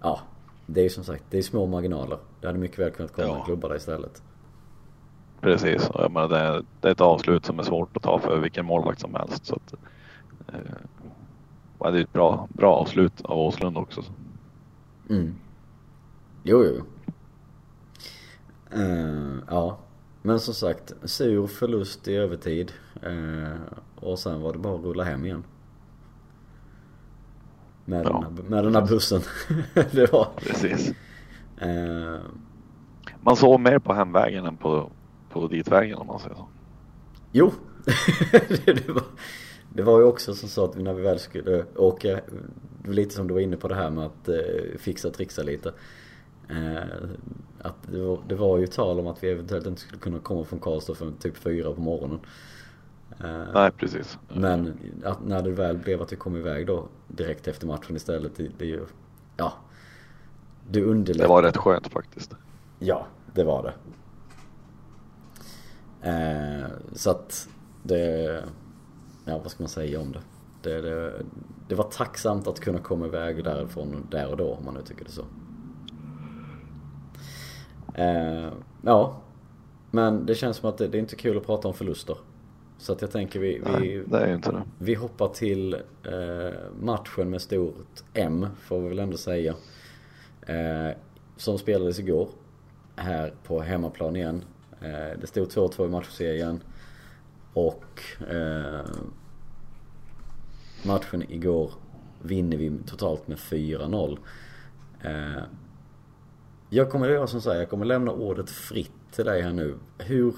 ja, 0.00 0.20
det 0.66 0.80
är 0.80 0.84
ju 0.84 0.90
som 0.90 1.04
sagt, 1.04 1.24
det 1.30 1.38
är 1.38 1.42
små 1.42 1.66
marginaler. 1.66 2.18
Det 2.40 2.46
hade 2.46 2.58
mycket 2.58 2.78
väl 2.78 2.90
kunnat 2.90 3.12
komma 3.12 3.28
Ja. 3.28 3.38
en 3.38 3.44
klubba 3.44 3.68
där 3.68 3.76
istället. 3.76 4.22
Precis, 5.40 5.90
jag 5.94 6.12
menar, 6.12 6.28
det, 6.28 6.38
är, 6.38 6.62
det 6.80 6.88
är 6.88 6.92
ett 6.92 7.00
avslut 7.00 7.44
som 7.44 7.58
är 7.58 7.62
svårt 7.62 7.96
att 7.96 8.02
ta 8.02 8.18
för 8.18 8.38
vilken 8.38 8.66
målvakt 8.66 9.00
som 9.00 9.14
helst. 9.14 9.46
Så 9.46 9.54
att, 9.54 9.72
eh, 10.48 10.60
det 11.78 11.98
är 11.98 12.02
ett 12.02 12.12
bra, 12.12 12.48
bra 12.52 12.74
avslut 12.74 13.20
av 13.24 13.38
Åslund 13.38 13.76
också. 13.78 14.02
Mm. 15.10 15.34
Jo, 16.42 16.64
jo. 16.64 16.84
Eh, 18.70 19.34
ja. 19.50 19.78
Men 20.22 20.40
som 20.40 20.54
sagt, 20.54 20.92
sur 21.04 21.46
förlust 21.46 22.08
i 22.08 22.14
övertid. 22.14 22.72
Eh, 23.02 23.52
och 23.96 24.18
sen 24.18 24.40
var 24.40 24.52
det 24.52 24.58
bara 24.58 24.74
att 24.74 24.84
rulla 24.84 25.04
hem 25.04 25.24
igen. 25.24 25.44
Med, 27.84 28.06
Ja. 28.06 28.12
den, 28.12 28.22
här, 28.22 28.50
med 28.50 28.64
den 28.64 28.74
här 28.74 28.86
bussen. 28.86 29.20
det 29.92 30.12
var... 30.12 30.28
Precis. 30.36 30.92
Eh, 31.58 32.20
Man 33.20 33.36
såg 33.36 33.60
mer 33.60 33.78
på 33.78 33.92
hemvägen 33.92 34.46
än 34.46 34.56
på, 34.56 34.90
på 35.30 35.48
ditvägen 35.48 35.98
om 35.98 36.06
man 36.06 36.18
säger 36.20 36.34
så. 36.36 36.48
jo. 37.32 37.52
det, 38.64 38.88
var, 38.88 39.02
det 39.74 39.82
var 39.82 39.98
ju 39.98 40.04
också 40.04 40.34
som 40.34 40.48
så 40.48 40.64
att 40.64 40.76
när 40.76 40.94
vi 40.94 41.02
väl 41.02 41.18
skulle 41.18 41.64
åka, 41.76 42.20
lite 42.84 43.14
som 43.14 43.28
du 43.28 43.34
var 43.34 43.40
inne 43.40 43.56
på 43.56 43.68
det 43.68 43.74
här 43.74 43.90
med 43.90 44.04
att 44.06 44.28
eh, 44.28 44.34
fixa 44.78 45.08
och 45.08 45.14
trixa 45.14 45.42
lite. 45.42 45.72
Att 47.62 47.92
det 47.92 48.00
var, 48.00 48.18
det 48.28 48.34
var 48.34 48.58
ju 48.58 48.66
tal 48.66 49.00
om 49.00 49.06
att 49.06 49.24
vi 49.24 49.30
eventuellt 49.30 49.66
inte 49.66 49.80
skulle 49.80 50.00
kunna 50.00 50.18
komma 50.18 50.44
från 50.44 50.60
Karlstad 50.60 50.94
förrän 50.94 51.16
typ 51.16 51.36
fyra 51.36 51.72
på 51.72 51.80
morgonen. 51.80 52.20
Eh, 53.20 53.52
Nej, 53.54 53.70
precis. 53.70 54.18
Men 54.28 54.78
att 55.04 55.24
när 55.24 55.42
det 55.42 55.50
väl 55.50 55.78
blev 55.78 56.02
att 56.02 56.12
vi 56.12 56.16
kom 56.16 56.36
iväg 56.36 56.66
då 56.66 56.88
direkt 57.08 57.48
efter 57.48 57.66
matchen 57.66 57.96
istället, 57.96 58.36
det, 58.36 58.48
det 58.58 58.64
är 58.64 58.68
ju, 58.68 58.86
ja. 59.36 59.52
Det 60.70 60.82
underlättar. 60.82 61.24
Det 61.24 61.28
var 61.28 61.42
rätt 61.42 61.56
skönt 61.56 61.86
faktiskt. 61.86 62.34
Ja, 62.78 63.06
det 63.34 63.44
var 63.44 63.62
det. 63.62 63.74
Eh, 66.10 66.66
så 66.92 67.10
att 67.10 67.48
det, 67.82 68.44
ja 69.24 69.38
vad 69.38 69.50
ska 69.50 69.62
man 69.62 69.68
säga 69.68 70.00
om 70.00 70.12
det? 70.12 70.20
Det, 70.62 70.80
det? 70.80 71.22
det 71.68 71.74
var 71.74 71.84
tacksamt 71.84 72.46
att 72.46 72.60
kunna 72.60 72.78
komma 72.78 73.06
iväg 73.06 73.44
därifrån 73.44 74.06
där 74.10 74.30
och 74.30 74.36
då 74.36 74.54
om 74.54 74.64
man 74.64 74.74
nu 74.74 74.82
tycker 74.82 75.04
det 75.04 75.10
så. 75.10 75.24
Eh, 77.94 78.52
ja, 78.82 79.20
men 79.90 80.26
det 80.26 80.34
känns 80.34 80.56
som 80.56 80.68
att 80.68 80.78
det, 80.78 80.88
det 80.88 80.98
är 80.98 81.00
inte 81.00 81.16
kul 81.16 81.36
att 81.36 81.46
prata 81.46 81.68
om 81.68 81.74
förluster. 81.74 82.16
Så 82.78 82.92
att 82.92 83.00
jag 83.02 83.10
tänker 83.10 83.40
vi, 83.40 83.48
vi, 83.58 83.72
Nej, 83.72 84.02
det 84.06 84.18
är 84.18 84.34
inte 84.34 84.52
det. 84.52 84.62
vi 84.78 84.94
hoppar 84.94 85.28
till 85.28 85.74
eh, 86.04 86.54
matchen 86.80 87.30
med 87.30 87.40
stort 87.40 88.02
M, 88.14 88.46
får 88.60 88.80
vi 88.80 88.88
väl 88.88 88.98
ändå 88.98 89.16
säga. 89.16 89.54
Eh, 90.46 90.96
som 91.36 91.58
spelades 91.58 91.98
igår. 91.98 92.28
Här 92.96 93.32
på 93.44 93.60
hemmaplan 93.60 94.16
igen. 94.16 94.44
Eh, 94.80 95.18
det 95.20 95.26
stod 95.26 95.48
2-2 95.48 95.86
i 95.86 95.88
matchserien. 95.88 96.62
Och 97.52 98.02
eh, 98.30 98.86
matchen 100.82 101.22
igår 101.32 101.72
vinner 102.22 102.56
vi 102.56 102.72
totalt 102.86 103.28
med 103.28 103.38
4-0. 103.38 104.18
Eh, 106.72 106.76
jag 106.76 106.90
kommer 106.90 107.08
göra 107.08 107.26
som 107.26 107.40
säger, 107.40 107.58
jag 107.60 107.70
kommer 107.70 107.86
lämna 107.86 108.12
ordet 108.12 108.50
fritt 108.50 108.92
till 109.12 109.24
dig 109.24 109.42
här 109.42 109.52
nu. 109.52 109.78
Hur 109.98 110.34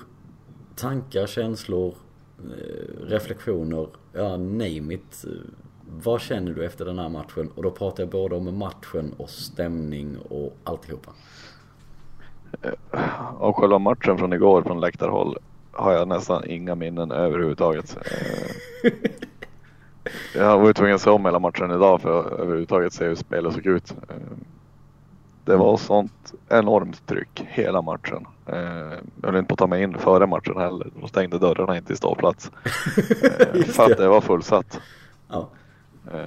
tankar, 0.77 1.27
känslor, 1.27 1.95
eh, 2.39 3.07
reflektioner, 3.07 3.89
ja 4.13 4.37
name 4.37 4.95
it. 4.95 5.25
Vad 6.03 6.21
känner 6.21 6.53
du 6.53 6.65
efter 6.65 6.85
den 6.85 6.99
här 6.99 7.09
matchen? 7.09 7.51
Och 7.55 7.63
då 7.63 7.71
pratar 7.71 8.03
jag 8.03 8.11
både 8.11 8.35
om 8.37 8.59
matchen 8.59 9.15
och 9.17 9.31
stämning 9.31 10.19
och 10.19 10.57
alltihopa. 10.65 11.11
Av 13.39 13.53
själva 13.53 13.79
matchen 13.79 14.19
från 14.19 14.33
igår 14.33 14.63
från 14.63 14.81
läktarhåll 14.81 15.37
har 15.73 15.93
jag 15.93 16.09
nästan 16.09 16.45
inga 16.47 16.75
minnen 16.75 17.11
överhuvudtaget. 17.11 17.97
Eh, 17.97 18.93
Jag 20.35 20.59
var 20.59 20.73
tvungen 20.73 20.95
att 20.95 21.01
se 21.01 21.11
om 21.11 21.25
hela 21.25 21.39
matchen 21.39 21.71
idag 21.71 22.01
för 22.01 22.21
att 22.21 22.41
överhuvudtaget 22.41 22.93
se 22.93 23.05
hur 23.05 23.15
spelet 23.15 23.55
såg 23.55 23.67
ut. 23.67 23.95
Det 25.45 25.57
var 25.57 25.77
sånt 25.77 26.35
enormt 26.49 27.07
tryck 27.07 27.45
hela 27.49 27.83
matchen. 27.83 28.27
Eh, 28.47 28.57
Jag 29.23 29.29
höll 29.29 29.37
inte 29.37 29.49
på 29.49 29.53
att 29.55 29.59
ta 29.59 29.67
mig 29.67 29.83
in 29.83 29.99
före 29.99 30.27
matchen 30.27 30.57
heller. 30.57 30.91
De 31.01 31.09
stängde 31.09 31.39
dörrarna 31.39 31.77
in 31.77 31.85
till 31.85 31.97
ståplats. 31.97 32.51
Eh, 33.55 33.63
För 33.65 33.93
att 33.93 33.99
det. 33.99 34.09
var 34.09 34.21
fullsatt. 34.21 34.81
Ja. 35.29 35.49
Eh, 36.13 36.21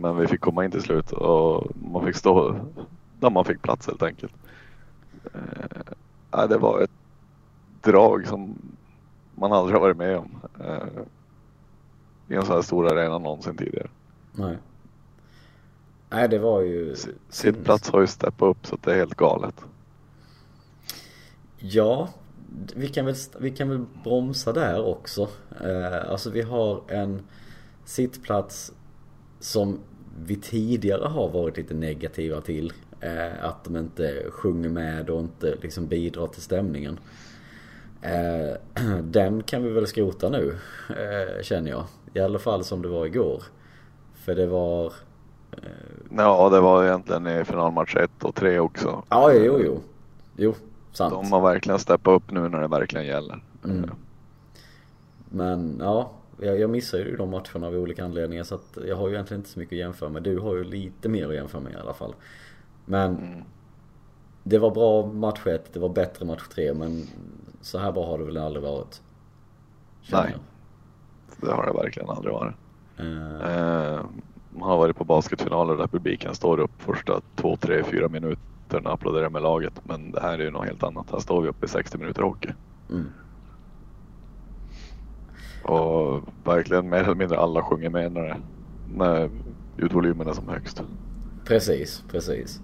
Men 0.00 0.16
vi 0.16 0.26
fick 0.26 0.40
komma 0.40 0.64
in 0.64 0.70
till 0.70 0.82
slut 0.82 1.12
och 1.12 1.66
man 1.92 2.04
fick 2.06 2.16
stå 2.16 2.56
där 3.20 3.30
man 3.30 3.44
fick 3.44 3.62
plats 3.62 3.86
helt 3.86 4.02
enkelt. 4.02 4.32
Eh, 5.34 6.46
Det 6.48 6.58
var 6.58 6.80
ett 6.80 6.90
drag 7.82 8.26
som 8.26 8.54
man 9.34 9.52
aldrig 9.52 9.74
har 9.76 9.80
varit 9.80 9.96
med 9.96 10.16
om 10.18 10.30
eh, 10.64 11.02
i 12.28 12.34
en 12.34 12.46
så 12.46 12.52
här 12.54 12.62
stor 12.62 12.92
arena 12.92 13.18
någonsin 13.18 13.56
tidigare. 13.56 13.88
Nej. 14.32 14.56
Nej 16.10 16.28
det 16.28 16.38
var 16.38 16.60
ju... 16.60 16.96
Sittplats 17.28 17.90
har 17.90 18.00
ju 18.00 18.06
steppat 18.06 18.48
upp 18.48 18.66
så 18.66 18.74
att 18.74 18.82
det 18.82 18.92
är 18.92 18.96
helt 18.96 19.14
galet. 19.14 19.54
Ja, 21.58 22.08
vi 22.74 22.88
kan 22.88 23.06
väl, 23.06 23.14
vi 23.38 23.50
kan 23.50 23.68
väl 23.68 23.84
bromsa 24.04 24.52
där 24.52 24.86
också. 24.86 25.28
Eh, 25.64 26.10
alltså 26.10 26.30
vi 26.30 26.42
har 26.42 26.82
en 26.88 27.22
sittplats 27.84 28.72
som 29.40 29.78
vi 30.24 30.36
tidigare 30.36 31.04
har 31.04 31.28
varit 31.28 31.56
lite 31.56 31.74
negativa 31.74 32.40
till. 32.40 32.72
Eh, 33.00 33.44
att 33.44 33.64
de 33.64 33.76
inte 33.76 34.24
sjunger 34.30 34.68
med 34.68 35.10
och 35.10 35.20
inte 35.20 35.54
liksom 35.62 35.86
bidrar 35.86 36.26
till 36.26 36.42
stämningen. 36.42 36.98
Eh, 38.02 38.82
den 39.02 39.42
kan 39.42 39.62
vi 39.64 39.70
väl 39.70 39.86
skrota 39.86 40.28
nu, 40.28 40.58
eh, 40.88 41.42
känner 41.42 41.70
jag. 41.70 41.84
I 42.14 42.20
alla 42.20 42.38
fall 42.38 42.64
som 42.64 42.82
det 42.82 42.88
var 42.88 43.06
igår. 43.06 43.42
För 44.14 44.34
det 44.34 44.46
var... 44.46 44.92
Ja, 46.16 46.48
det 46.48 46.60
var 46.60 46.84
egentligen 46.84 47.26
i 47.26 47.44
finalmatch 47.44 47.96
1 47.96 48.24
och 48.24 48.34
3 48.34 48.58
också. 48.58 49.02
Ja, 49.08 49.32
jo, 49.32 49.58
jo. 49.64 49.80
Jo, 50.36 50.54
sant. 50.92 51.12
De 51.14 51.32
har 51.32 51.40
verkligen 51.40 51.78
steppat 51.78 52.12
upp 52.14 52.30
nu 52.30 52.48
när 52.48 52.60
det 52.60 52.66
verkligen 52.68 53.06
gäller. 53.06 53.42
Mm. 53.64 53.90
Men 55.28 55.76
ja, 55.80 56.10
jag, 56.40 56.60
jag 56.60 56.70
missar 56.70 56.98
ju 56.98 57.16
de 57.16 57.30
matcherna 57.30 57.66
av 57.66 57.74
olika 57.74 58.04
anledningar 58.04 58.44
så 58.44 58.54
att 58.54 58.78
jag 58.86 58.96
har 58.96 59.08
ju 59.08 59.14
egentligen 59.14 59.40
inte 59.40 59.50
så 59.50 59.58
mycket 59.58 59.72
att 59.72 59.78
jämföra 59.78 60.08
med. 60.08 60.22
Du 60.22 60.38
har 60.38 60.54
ju 60.56 60.64
lite 60.64 61.08
mer 61.08 61.28
att 61.28 61.34
jämföra 61.34 61.60
med 61.60 61.72
i 61.72 61.76
alla 61.76 61.94
fall. 61.94 62.14
Men 62.84 63.16
Mm. 63.16 63.42
det 64.42 64.58
var 64.58 64.70
bra 64.70 65.06
match 65.06 65.46
1, 65.46 65.72
det 65.72 65.80
var 65.80 65.88
bättre 65.88 66.24
match 66.26 66.42
3 66.54 66.74
men 66.74 67.06
så 67.60 67.78
här 67.78 67.92
bra 67.92 68.06
har 68.06 68.18
det 68.18 68.24
väl 68.24 68.36
aldrig 68.38 68.62
varit. 68.62 69.00
känner 70.02 70.22
Nej. 70.24 70.34
Det 71.40 71.52
har 71.52 71.66
det 71.66 71.72
verkligen 71.72 72.10
aldrig 72.10 72.32
varit. 72.34 72.54
jag. 72.96 73.06
Eh, 73.06 73.94
Eh, 73.94 74.00
man 74.50 74.68
har 74.70 74.78
varit 74.78 74.96
på 74.96 75.04
basketfinaler 75.04 75.76
där 75.76 75.86
publiken 75.86 76.34
står 76.34 76.60
upp 76.60 76.82
första 76.82 77.20
två, 77.36 77.56
tre, 77.56 77.82
fyra 77.84 78.08
minuterna 78.08 78.88
och 78.88 78.94
applåderar 78.94 79.30
med 79.30 79.42
laget. 79.42 79.72
Men 79.84 80.10
det 80.12 80.20
här 80.20 80.38
är 80.38 80.42
ju 80.42 80.50
något 80.50 80.66
helt 80.66 80.82
annat. 80.82 81.10
Här 81.12 81.18
står 81.18 81.42
vi 81.42 81.48
uppe 81.48 81.66
i 81.66 81.68
60 81.68 81.98
minuter 81.98 82.22
hockey. 82.22 82.50
mm. 82.90 83.06
Och 85.64 86.22
verkligen 86.44 86.88
mer 86.88 86.98
eller 86.98 87.14
mindre 87.14 87.38
alla 87.38 87.62
sjunger 87.62 87.90
med 87.90 88.12
när, 88.12 88.22
det, 88.22 88.36
när 88.94 89.30
ljudvolymen 89.78 90.28
är 90.28 90.32
som 90.32 90.48
högst. 90.48 90.82
Precis, 91.44 92.04
precis. 92.10 92.60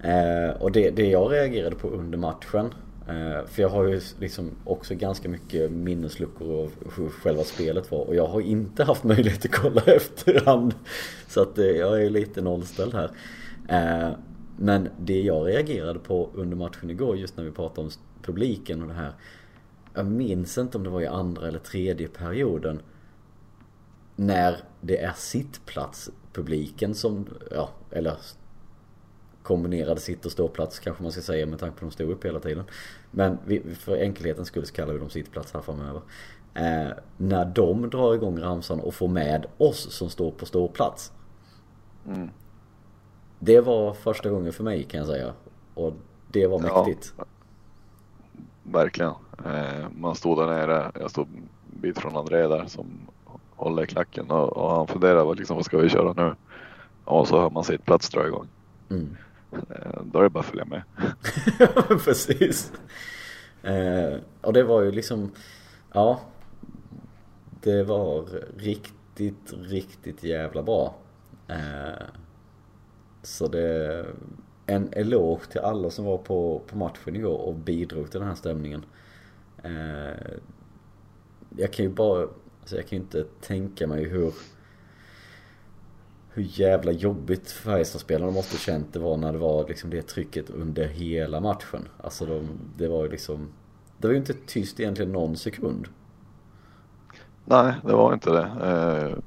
Eh, 0.00 0.62
och 0.62 0.72
det, 0.72 0.90
det 0.90 1.06
jag 1.06 1.32
reagerade 1.32 1.76
på 1.76 1.88
under 1.88 2.18
matchen 2.18 2.74
Eh, 3.08 3.46
för 3.46 3.62
jag 3.62 3.68
har 3.68 3.84
ju 3.84 4.00
liksom 4.18 4.50
också 4.64 4.94
ganska 4.94 5.28
mycket 5.28 5.70
minnesluckor 5.70 6.62
av 6.62 6.72
hur 6.96 7.08
själva 7.08 7.44
spelet 7.44 7.90
var 7.90 7.98
och 7.98 8.14
jag 8.14 8.26
har 8.26 8.40
inte 8.40 8.84
haft 8.84 9.04
möjlighet 9.14 9.44
att 9.44 9.52
kolla 9.52 9.80
efterhand. 9.86 10.74
Så 11.28 11.42
att 11.42 11.58
eh, 11.58 11.66
jag 11.66 12.04
är 12.04 12.10
lite 12.10 12.42
nollställd 12.42 12.94
här. 12.94 13.10
Eh, 13.68 14.16
men 14.56 14.88
det 14.98 15.22
jag 15.22 15.48
reagerade 15.48 15.98
på 15.98 16.30
under 16.34 16.56
matchen 16.56 16.90
igår 16.90 17.16
just 17.16 17.36
när 17.36 17.44
vi 17.44 17.50
pratade 17.50 17.80
om 17.80 17.90
publiken 18.22 18.82
och 18.82 18.88
det 18.88 18.94
här. 18.94 19.12
Jag 19.94 20.06
minns 20.06 20.58
inte 20.58 20.78
om 20.78 20.84
det 20.84 20.90
var 20.90 21.00
i 21.00 21.06
andra 21.06 21.48
eller 21.48 21.58
tredje 21.58 22.08
perioden. 22.08 22.80
När 24.16 24.56
det 24.80 25.00
är 25.00 25.12
sittplatspubliken 25.16 26.94
som, 26.94 27.26
ja, 27.50 27.70
eller 27.90 28.16
kombinerad 29.44 29.98
sitt 29.98 30.26
och 30.26 30.32
ståplats 30.32 30.78
kanske 30.78 31.02
man 31.02 31.12
ska 31.12 31.20
säga 31.22 31.46
med 31.46 31.58
tanke 31.58 31.80
på 31.80 31.86
att 31.86 31.90
de 31.90 31.94
stod 31.94 32.10
upp 32.10 32.24
hela 32.24 32.40
tiden. 32.40 32.64
Men 33.10 33.38
vi, 33.46 33.62
för 33.74 33.96
enkelhetens 33.96 34.48
skull 34.48 34.66
så 34.66 34.74
kallar 34.74 34.92
vi 34.92 34.98
dem 34.98 35.10
sittplats 35.10 35.52
här 35.54 35.60
framöver. 35.60 36.00
Eh, 36.54 36.92
när 37.16 37.44
de 37.44 37.90
drar 37.90 38.14
igång 38.14 38.40
ramsan 38.40 38.80
och 38.80 38.94
får 38.94 39.08
med 39.08 39.46
oss 39.56 39.92
som 39.92 40.10
står 40.10 40.30
på 40.30 40.46
ståplats. 40.46 41.12
Mm. 42.06 42.30
Det 43.38 43.60
var 43.60 43.92
första 43.94 44.30
gången 44.30 44.52
för 44.52 44.64
mig 44.64 44.82
kan 44.84 44.98
jag 44.98 45.06
säga. 45.06 45.32
Och 45.74 45.92
det 46.32 46.46
var 46.46 46.62
Ja. 46.66 46.84
mäktigt. 46.86 47.14
Verkligen. 48.62 49.12
Eh, 49.44 49.86
man 49.96 50.14
stod 50.14 50.38
där 50.38 50.46
nere. 50.46 50.92
Jag 50.94 51.10
stod 51.10 51.26
en 51.26 51.48
bit 51.80 51.98
från 51.98 52.16
André 52.16 52.46
där 52.46 52.64
som 52.66 52.86
håller 53.56 53.82
i 53.82 53.86
klacken 53.86 54.30
och, 54.30 54.56
och 54.56 54.70
han 54.70 54.86
funderar 54.86 55.24
vad, 55.24 55.38
liksom, 55.38 55.56
vad 55.56 55.64
ska 55.64 55.78
vi 55.78 55.88
köra 55.88 56.12
nu? 56.12 56.34
Och 57.04 57.28
så 57.28 57.40
hör 57.40 57.50
man 57.50 57.64
sitt 57.64 57.84
plats 57.84 58.10
dra 58.10 58.26
igång. 58.26 58.46
Mm. 58.90 59.16
Eh, 59.70 60.02
då 60.04 60.18
är 60.18 60.22
det 60.22 60.30
bara 60.30 60.40
att 60.40 60.46
följa 60.46 60.64
med. 60.64 60.82
Precis. 62.04 62.72
Eh, 63.62 64.18
och 64.40 64.52
det 64.52 64.62
var 64.62 64.82
ju 64.82 64.92
liksom, 64.92 65.30
ja. 65.92 66.20
Det 67.60 67.82
var 67.82 68.26
riktigt, 68.56 69.52
riktigt 69.52 70.24
jävla 70.24 70.62
bra. 70.62 70.94
Eh, 71.48 72.04
så 73.22 73.48
det, 73.48 74.06
en 74.66 74.88
eloge 74.92 75.46
till 75.50 75.60
alla 75.60 75.90
som 75.90 76.04
var 76.04 76.18
på, 76.18 76.62
på 76.66 76.76
matchen 76.76 77.16
igår 77.16 77.38
och 77.38 77.54
bidrog 77.54 78.10
till 78.10 78.20
den 78.20 78.28
här 78.28 78.36
stämningen. 78.36 78.84
Eh, 79.62 80.34
jag 81.56 81.72
kan 81.72 81.84
ju 81.84 81.90
bara, 81.90 82.28
alltså 82.60 82.76
jag 82.76 82.86
kan 82.86 82.98
ju 82.98 83.02
inte 83.02 83.24
tänka 83.40 83.86
mig 83.86 84.04
hur 84.04 84.32
hur 86.34 86.42
jävla 86.60 86.92
jobbigt 86.92 87.50
Färjestadspelarna 87.50 88.32
måste 88.32 88.58
känt 88.58 88.92
det 88.92 88.98
var 88.98 89.16
när 89.16 89.32
det 89.32 89.38
var 89.38 89.68
liksom 89.68 89.90
det 89.90 90.02
trycket 90.02 90.50
under 90.50 90.88
hela 90.88 91.40
matchen. 91.40 91.88
Alltså 91.98 92.26
de, 92.26 92.48
det 92.76 92.88
var 92.88 93.04
ju 93.04 93.10
liksom 93.10 93.48
Det 93.98 94.06
var 94.06 94.12
ju 94.12 94.18
inte 94.18 94.34
tyst 94.46 94.80
egentligen 94.80 95.12
någon 95.12 95.36
sekund. 95.36 95.88
Nej, 97.44 97.74
det 97.84 97.92
var 97.92 98.14
inte 98.14 98.30
det. 98.30 98.42
Eh, 98.42 99.18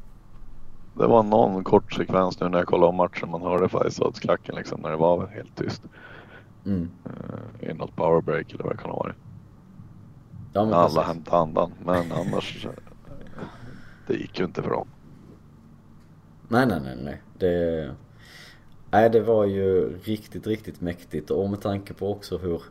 det 0.94 1.08
var 1.08 1.24
någon 1.24 1.64
kort 1.64 1.94
sekvens 1.94 2.40
nu 2.40 2.50
när 2.50 2.58
jag 2.58 2.68
kollade 2.68 2.90
om 2.90 2.96
matchen. 2.96 3.30
Man 3.30 3.42
hörde 3.42 3.70
Färjestadsklacken 3.70 4.56
liksom 4.56 4.82
när 4.82 4.90
det 4.90 4.98
var 4.98 5.28
helt 5.28 5.56
tyst. 5.56 5.84
Mm. 6.66 6.92
Eh, 7.06 7.70
I 7.70 7.74
något 7.74 7.96
powerbreak 7.96 8.54
eller 8.54 8.64
vad 8.64 8.74
det 8.74 8.78
kan 8.78 8.92
ha 8.92 8.98
varit. 8.98 9.16
Ja 10.54 10.66
men 10.66 10.74
alla 10.74 11.04
hämtade 11.04 11.38
andan. 11.38 11.74
Men 11.86 12.12
annars. 12.12 12.66
eh, 12.66 12.72
Det 14.08 14.14
gick 14.14 14.40
ju 14.40 14.46
inte 14.46 14.64
för 14.64 14.70
dem. 14.70 14.88
Nej 16.48 16.66
nej 16.66 16.80
nej 16.84 16.98
nej. 17.04 17.22
Det, 17.38 17.92
nej 18.92 19.10
det 19.10 19.22
var 19.22 19.46
ju 19.46 19.98
riktigt 19.98 20.48
riktigt 20.48 20.82
mäktigt 20.82 21.32
och 21.32 21.50
med 21.50 21.62
tanke 21.62 21.94
på 21.94 22.12
också 22.12 22.38
hur, 22.38 22.62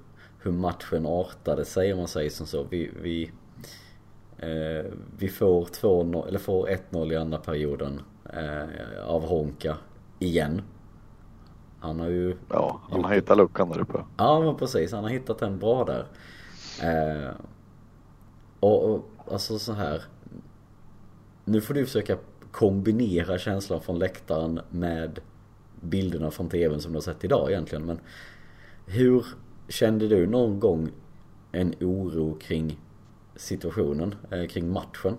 hur 0.43 0.53
matchen 0.53 1.07
artade 1.07 1.65
sig 1.65 1.93
om 1.93 1.99
man 1.99 2.09
säger 2.09 2.31
som 2.31 2.47
så. 2.47 2.63
Vi, 2.63 2.91
vi, 3.03 3.31
eh, 4.39 4.93
vi 5.19 5.29
får 5.29 5.65
2 5.65 6.27
eller 6.29 6.39
får 6.39 6.69
1-0 6.91 7.13
i 7.13 7.17
andra 7.17 7.39
perioden 7.39 8.01
eh, 8.33 9.07
av 9.07 9.27
Honka 9.27 9.77
igen. 10.19 10.63
Han 11.81 12.01
har 12.01 12.09
ju 12.09 12.37
Ja, 12.49 12.81
han 12.91 13.05
har 13.05 13.15
hittat 13.15 13.37
luckan 13.37 13.69
där 13.69 13.81
uppe. 13.81 13.99
Ja 14.17 14.41
men 14.41 14.57
precis, 14.57 14.93
han 14.93 15.05
har 15.05 15.11
hittat 15.11 15.43
en 15.43 15.59
bra 15.59 15.85
där. 15.85 16.07
Eh, 16.83 17.31
och, 18.61 18.91
och 18.91 19.09
alltså 19.31 19.59
så 19.59 19.73
här. 19.73 20.03
Nu 21.45 21.61
får 21.61 21.75
du 21.75 21.87
försöka 21.87 22.17
kombinera 22.57 23.39
känslan 23.39 23.81
från 23.81 23.99
läktaren 23.99 24.61
med 24.71 25.19
bilderna 25.81 26.31
från 26.31 26.49
tvn 26.49 26.81
som 26.81 26.93
du 26.93 26.97
har 26.97 27.03
sett 27.03 27.25
idag 27.25 27.51
egentligen. 27.51 27.87
Men 27.87 28.01
hur 28.87 29.27
kände 29.69 30.09
du 30.09 30.27
någon 30.27 30.61
gång 30.61 30.89
en 31.53 31.75
oro 31.81 32.39
kring 32.41 32.79
situationen, 33.35 34.15
eh, 34.31 34.47
kring 34.47 34.73
matchen? 34.73 35.17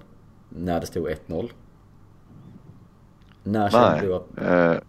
När 0.49 0.79
det 0.79 0.85
stod 0.85 1.07
1-0? 1.07 1.49
När 3.43 3.69
kände 3.69 3.89
Nej, 3.89 4.01
du 4.01 4.15
att... 4.15 4.37
eh, 4.37 4.81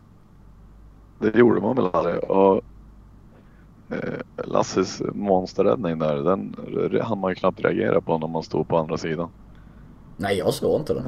det 1.19 1.39
gjorde 1.39 1.61
man 1.61 1.77
väl 1.77 1.91
aldrig. 1.93 2.25
Och, 2.25 2.63
eh, 3.91 4.21
Lasses 4.45 5.03
monsterräddning 5.15 5.99
där, 5.99 6.17
den 6.17 6.57
hann 7.03 7.19
man 7.19 7.31
ju 7.31 7.35
knappt 7.35 7.61
reagera 7.61 8.01
på 8.01 8.19
när 8.19 8.29
man 8.29 8.43
stod 8.43 8.69
på 8.69 8.79
andra 8.79 8.99
sidan. 8.99 9.29
Nej 10.17 10.39
jag 10.39 10.55
såg 10.55 10.81
inte 10.81 10.95
den. 10.95 11.07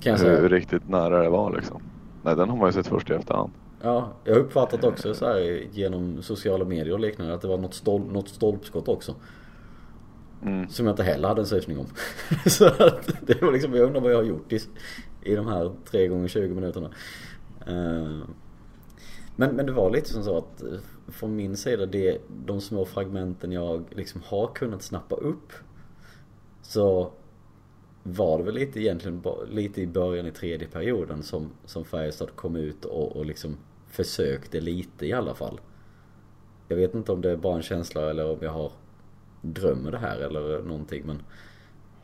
Kan 0.00 0.12
jag 0.12 0.18
Hur 0.18 0.36
säga. 0.36 0.48
riktigt 0.48 0.88
nära 0.88 1.22
det 1.22 1.28
var 1.28 1.56
liksom. 1.56 1.82
Nej, 2.22 2.36
den 2.36 2.50
har 2.50 2.56
man 2.56 2.68
ju 2.68 2.72
sett 2.72 2.86
först 2.86 3.10
i 3.10 3.12
efterhand. 3.12 3.50
Ja, 3.82 4.12
jag 4.24 4.34
har 4.34 4.40
uppfattat 4.40 4.84
också 4.84 5.14
så 5.14 5.26
här 5.26 5.38
genom 5.72 6.22
sociala 6.22 6.64
medier 6.64 6.92
och 6.92 7.00
liknande 7.00 7.34
att 7.34 7.40
det 7.40 7.48
var 7.48 7.58
något, 7.58 7.74
stol 7.74 8.12
något 8.12 8.28
stolpskott 8.28 8.88
också. 8.88 9.14
Mm. 10.42 10.68
Som 10.68 10.86
jag 10.86 10.92
inte 10.92 11.02
heller 11.02 11.28
hade 11.28 11.40
en 11.40 11.46
susning 11.46 11.78
om. 11.78 11.86
så 12.46 12.66
att 12.66 13.26
det 13.26 13.42
var 13.42 13.52
liksom, 13.52 13.74
jag 13.74 13.86
undrar 13.86 14.00
vad 14.00 14.12
jag 14.12 14.16
har 14.16 14.24
gjort 14.24 14.52
i, 14.52 14.60
i 15.22 15.34
de 15.34 15.46
här 15.46 15.72
3 15.90 16.08
gånger 16.08 16.28
20 16.28 16.54
minuterna. 16.54 16.90
Eh, 17.66 18.18
men, 19.36 19.56
men 19.56 19.66
det 19.66 19.72
var 19.72 19.90
lite 19.90 20.08
som 20.08 20.24
så 20.24 20.38
att 20.38 20.62
eh, 20.62 20.78
från 21.08 21.36
min 21.36 21.56
sida, 21.56 21.86
det, 21.86 22.18
de 22.46 22.60
små 22.60 22.84
fragmenten 22.84 23.52
jag 23.52 23.84
liksom 23.90 24.22
har 24.24 24.46
kunnat 24.54 24.82
snappa 24.82 25.14
upp. 25.14 25.52
Så 26.62 27.10
var 28.02 28.38
det 28.38 28.44
väl 28.44 28.54
lite 28.54 28.80
egentligen 28.80 29.22
lite 29.50 29.80
i 29.80 29.86
början 29.86 30.26
i 30.26 30.30
tredje 30.30 30.68
perioden 30.68 31.22
som, 31.22 31.50
som 31.64 31.84
Färjestad 31.84 32.36
kom 32.36 32.56
ut 32.56 32.84
och, 32.84 33.16
och 33.16 33.26
liksom 33.26 33.56
försökte 33.86 34.60
lite 34.60 35.06
i 35.06 35.12
alla 35.12 35.34
fall. 35.34 35.60
Jag 36.68 36.76
vet 36.76 36.94
inte 36.94 37.12
om 37.12 37.20
det 37.20 37.30
är 37.30 37.36
bara 37.36 37.56
en 37.56 37.62
känsla 37.62 38.10
eller 38.10 38.30
om 38.30 38.38
jag 38.40 38.50
har 38.50 38.72
drömmer 39.42 39.90
det 39.90 39.98
här 39.98 40.18
eller 40.18 40.62
någonting 40.62 41.04
men 41.06 41.22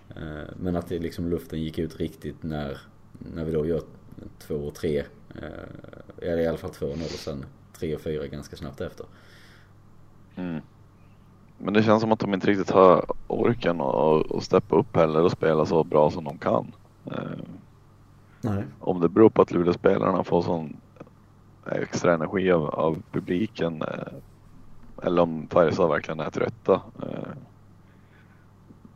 eh, 0.09 0.49
Men 0.57 0.77
att 0.77 0.89
det 0.89 0.99
liksom 0.99 1.29
luften 1.29 1.63
gick 1.63 1.79
ut 1.79 1.97
riktigt 1.97 2.43
när 2.43 2.79
När 3.35 3.45
vi 3.45 3.53
då 3.53 3.67
gör 3.67 3.83
två 4.39 4.55
och 4.55 4.75
tre 4.75 4.99
eh, 5.35 6.29
Eller 6.29 6.39
i 6.39 6.47
alla 6.47 6.59
fall 6.59 6.71
två 6.71 6.87
och 6.87 6.93
och 6.93 6.99
sen 6.99 7.45
tre 7.73 7.95
och 7.95 8.01
fyra 8.01 8.27
ganska 8.27 8.57
snabbt 8.57 8.81
efter. 8.81 9.07
Mm. 10.37 10.61
Men 11.59 11.75
det 11.75 11.83
känns 11.83 12.01
som 12.01 12.13
att 12.13 12.19
de 12.19 12.35
inte 12.35 12.47
riktigt 12.47 12.71
har 12.71 13.05
orken 13.27 13.81
att 13.81 14.43
steppa 14.43 14.77
upp 14.77 14.97
heller 14.97 15.23
och 15.23 15.33
spela 15.33 15.67
så 15.67 15.85
bra 15.85 16.11
som 16.11 16.25
de 16.25 16.39
kan. 16.39 16.73
Eh, 17.07 17.13
Nej. 18.41 18.65
Om 18.81 19.01
det 19.01 19.09
beror 19.09 19.31
på 19.31 19.43
att 19.43 19.51
Luleåspelarna 19.53 20.25
får 20.25 20.43
sån 20.43 20.77
extra 21.73 22.15
energi 22.15 22.51
av, 22.53 22.67
av 22.71 23.03
publiken 23.13 23.83
eh, 23.83 24.13
eller 25.03 25.23
om 25.23 25.47
Färjestad 25.51 25.89
verkligen 25.89 26.21
är 26.21 26.31
trötta. 26.31 26.73
eh, 27.03 27.29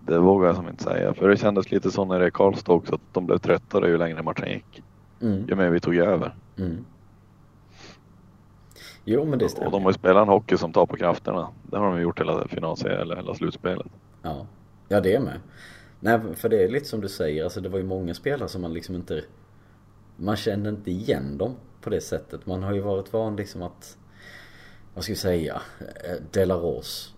Det 0.01 0.19
vågar 0.19 0.47
jag 0.47 0.57
som 0.57 0.69
inte 0.69 0.83
säga. 0.85 1.15
För 1.15 1.29
det 1.29 1.37
kändes 1.37 1.71
lite 1.71 1.91
så 1.91 2.05
när 2.05 2.19
det 2.19 2.27
är 2.27 2.31
Karlstad 2.31 2.73
också 2.73 2.95
att 2.95 3.01
de 3.13 3.27
blev 3.27 3.39
tröttare 3.39 3.89
ju 3.89 3.99
längre 3.99 4.23
matchen 4.23 4.49
gick. 4.49 4.83
Mm. 5.21 5.45
Ju 5.49 5.55
mer 5.55 5.71
vi 5.71 5.81
tog 5.81 5.97
över. 5.97 6.35
Mm. 6.59 6.85
Jo 9.11 9.25
men 9.25 9.39
det 9.39 9.45
Och 9.45 9.51
stämmer. 9.51 9.71
de 9.71 9.83
har 9.83 9.91
ju 9.91 9.95
spelat 9.95 10.23
en 10.23 10.29
hockey 10.29 10.57
som 10.57 10.73
tar 10.73 10.87
på 10.87 10.97
krafterna. 10.97 11.49
Det 11.63 11.79
har 11.79 11.91
de 11.91 12.01
gjort 12.01 12.21
hela 12.21 12.49
finalserien 12.49 13.01
eller 13.01 13.17
hela 13.17 13.35
slutspelet. 13.35 13.87
Ja. 14.23 14.47
Ja 14.89 15.01
det 15.01 15.15
är 15.15 15.21
med. 15.21 15.41
Nej 16.01 16.21
för 16.35 16.49
det 16.49 16.65
är 16.65 16.69
lite 16.69 16.87
som 16.87 17.01
du 17.01 17.09
säger, 17.09 17.45
alltså 17.45 17.61
det 17.61 17.69
var 17.69 17.79
ju 17.79 17.85
många 17.85 18.15
spelare 18.15 18.49
som 18.49 18.63
man 18.63 18.73
liksom 18.73 18.95
inte 18.95 19.25
Man 20.17 20.37
kände 20.37 20.69
inte 20.71 20.91
igen 20.91 21.39
dem 21.39 21.55
på 21.81 21.91
det 21.91 22.01
sättet. 22.01 22.47
Man 22.47 22.63
har 22.63 22.75
ju 22.75 22.81
varit 22.81 23.13
van 23.13 23.37
liksom 23.37 23.63
att 23.63 23.97
Vad 24.95 25.05
ska 25.05 25.13
vi 25.13 25.17
säga? 25.17 25.63
eh, 25.81 26.17
Delaros 26.33 27.15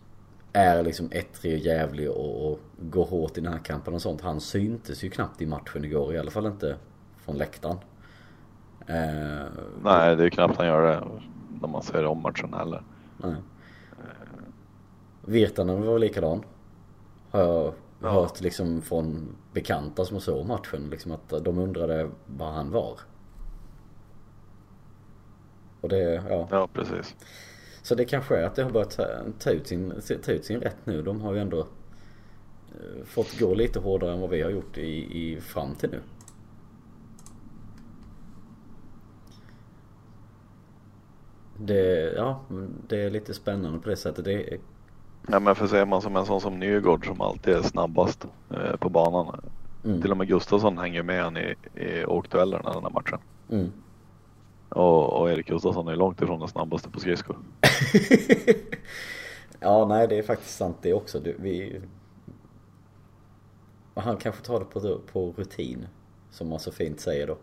Är 0.53 0.83
liksom 0.83 1.09
ettrig 1.12 1.53
och 1.55 1.59
jävlig 1.66 2.11
och, 2.11 2.50
och 2.53 2.59
går 2.79 3.05
hårt 3.05 3.38
i 3.38 3.40
den 3.40 3.53
här 3.53 3.61
kampen 3.61 3.94
och 3.94 4.03
sånt. 4.03 4.20
Han 4.20 4.40
syntes 4.40 5.05
ju 5.05 5.11
knappt 5.11 5.42
i 5.42 5.46
matchen 5.46 5.85
igår. 5.85 6.14
I 6.14 6.18
alla 6.18 6.31
fall 6.31 6.46
inte 6.46 6.76
från 7.24 7.37
läktaren. 7.38 7.76
Eh, 8.87 9.46
Nej, 9.85 10.16
det 10.16 10.24
är 10.24 10.31
knappt 10.31 10.57
han 10.57 10.66
gör 10.66 10.83
det 10.87 11.03
när 11.61 11.68
man 11.68 11.83
ser 11.83 12.05
om 12.07 12.23
matchen 12.23 12.55
heller. 12.55 12.83
Nej. 13.16 13.35
Virtanen 15.25 15.83
var 15.87 15.99
likadan. 15.99 16.44
Har 17.31 17.40
jag 17.40 17.73
Ja. 18.03 18.11
hört 18.11 18.40
liksom 18.40 18.83
från 18.83 19.37
bekanta 19.53 20.05
som 20.05 20.20
såg 20.20 20.46
matchen 20.46 20.90
liksom 20.90 21.12
att 21.12 21.29
de 21.44 21.59
undrade 21.59 22.11
var 22.27 22.51
han 22.51 22.70
var. 22.70 22.99
Och 25.81 25.88
det, 25.88 26.23
ja. 26.29 26.49
Ja, 26.51 26.68
precis. 26.73 27.14
Så 27.83 27.94
det 27.94 28.05
kanske 28.05 28.37
är 28.37 28.42
att 28.44 28.55
det 28.55 28.62
har 28.62 28.70
börjat 28.70 28.90
ta, 28.90 29.05
ta, 29.38 29.51
ut, 29.51 29.66
sin, 29.66 29.92
ta 30.25 30.33
ut 30.33 30.44
sin 30.44 30.61
rätt 30.61 30.77
nu. 30.87 31.03
De 31.03 31.20
har 31.20 31.35
ju 31.35 31.40
ändå 31.40 31.59
eh, 31.61 33.05
fått 33.05 33.38
gå 33.40 33.55
lite 33.55 33.79
hårdare 33.79 34.12
än 34.12 34.20
vad 34.20 34.31
vi 34.31 34.42
har 34.42 34.51
gjort 34.51 34.79
i, 34.79 35.18
i 35.33 35.40
fram 35.40 35.75
till 35.75 35.90
nu. 35.90 36.01
Det, 41.62 42.12
ja, 42.16 42.40
det 42.88 43.03
är 43.03 43.11
lite 43.11 43.35
spännande 43.35 43.79
på 43.79 43.88
det 43.88 43.96
sättet. 43.96 44.25
Det 44.25 44.53
är 44.55 44.59
Ja, 45.29 45.40
men 45.40 45.55
för 45.55 45.66
ser 45.66 45.87
man 45.87 46.03
som 46.03 46.16
en 46.16 46.27
sån 46.27 46.40
som 46.40 46.59
Nygård 46.59 47.07
som 47.07 47.20
alltid 47.20 47.55
är 47.55 47.62
snabbast 47.62 48.27
eh, 48.51 48.77
på 48.77 48.88
banan. 48.88 49.40
Mm. 49.85 50.03
Till 50.03 50.11
och 50.11 50.16
med 50.16 50.29
Gustafsson 50.29 50.79
hänger 50.79 51.03
med 51.03 51.25
han 51.25 51.37
i, 51.37 51.55
i 51.75 52.05
åkduellerna 52.05 52.73
den 52.73 52.83
här 52.83 52.90
matchen. 52.90 53.18
Mm. 53.51 53.73
Och, 54.68 55.20
och 55.20 55.31
Erik 55.31 55.46
Gustafsson 55.46 55.88
är 55.88 55.96
långt 55.96 56.23
ifrån 56.23 56.38
den 56.38 56.49
snabbaste 56.49 56.90
på 56.90 57.01
skridskor. 57.01 57.37
ja, 59.61 59.87
nej 59.87 60.09
det 60.09 60.18
är 60.18 60.23
faktiskt 60.23 60.57
sant 60.57 60.77
det 60.83 60.92
också. 60.92 61.20
Du, 61.20 61.37
vi... 61.38 61.81
Han 63.94 64.16
kanske 64.16 64.44
tar 64.44 64.59
det 64.59 64.64
på, 64.64 64.99
på 65.12 65.35
rutin. 65.37 65.87
Som 66.31 66.49
man 66.49 66.59
så 66.59 66.73
fint 66.73 67.01
säger 67.01 67.27
då. 67.27 67.37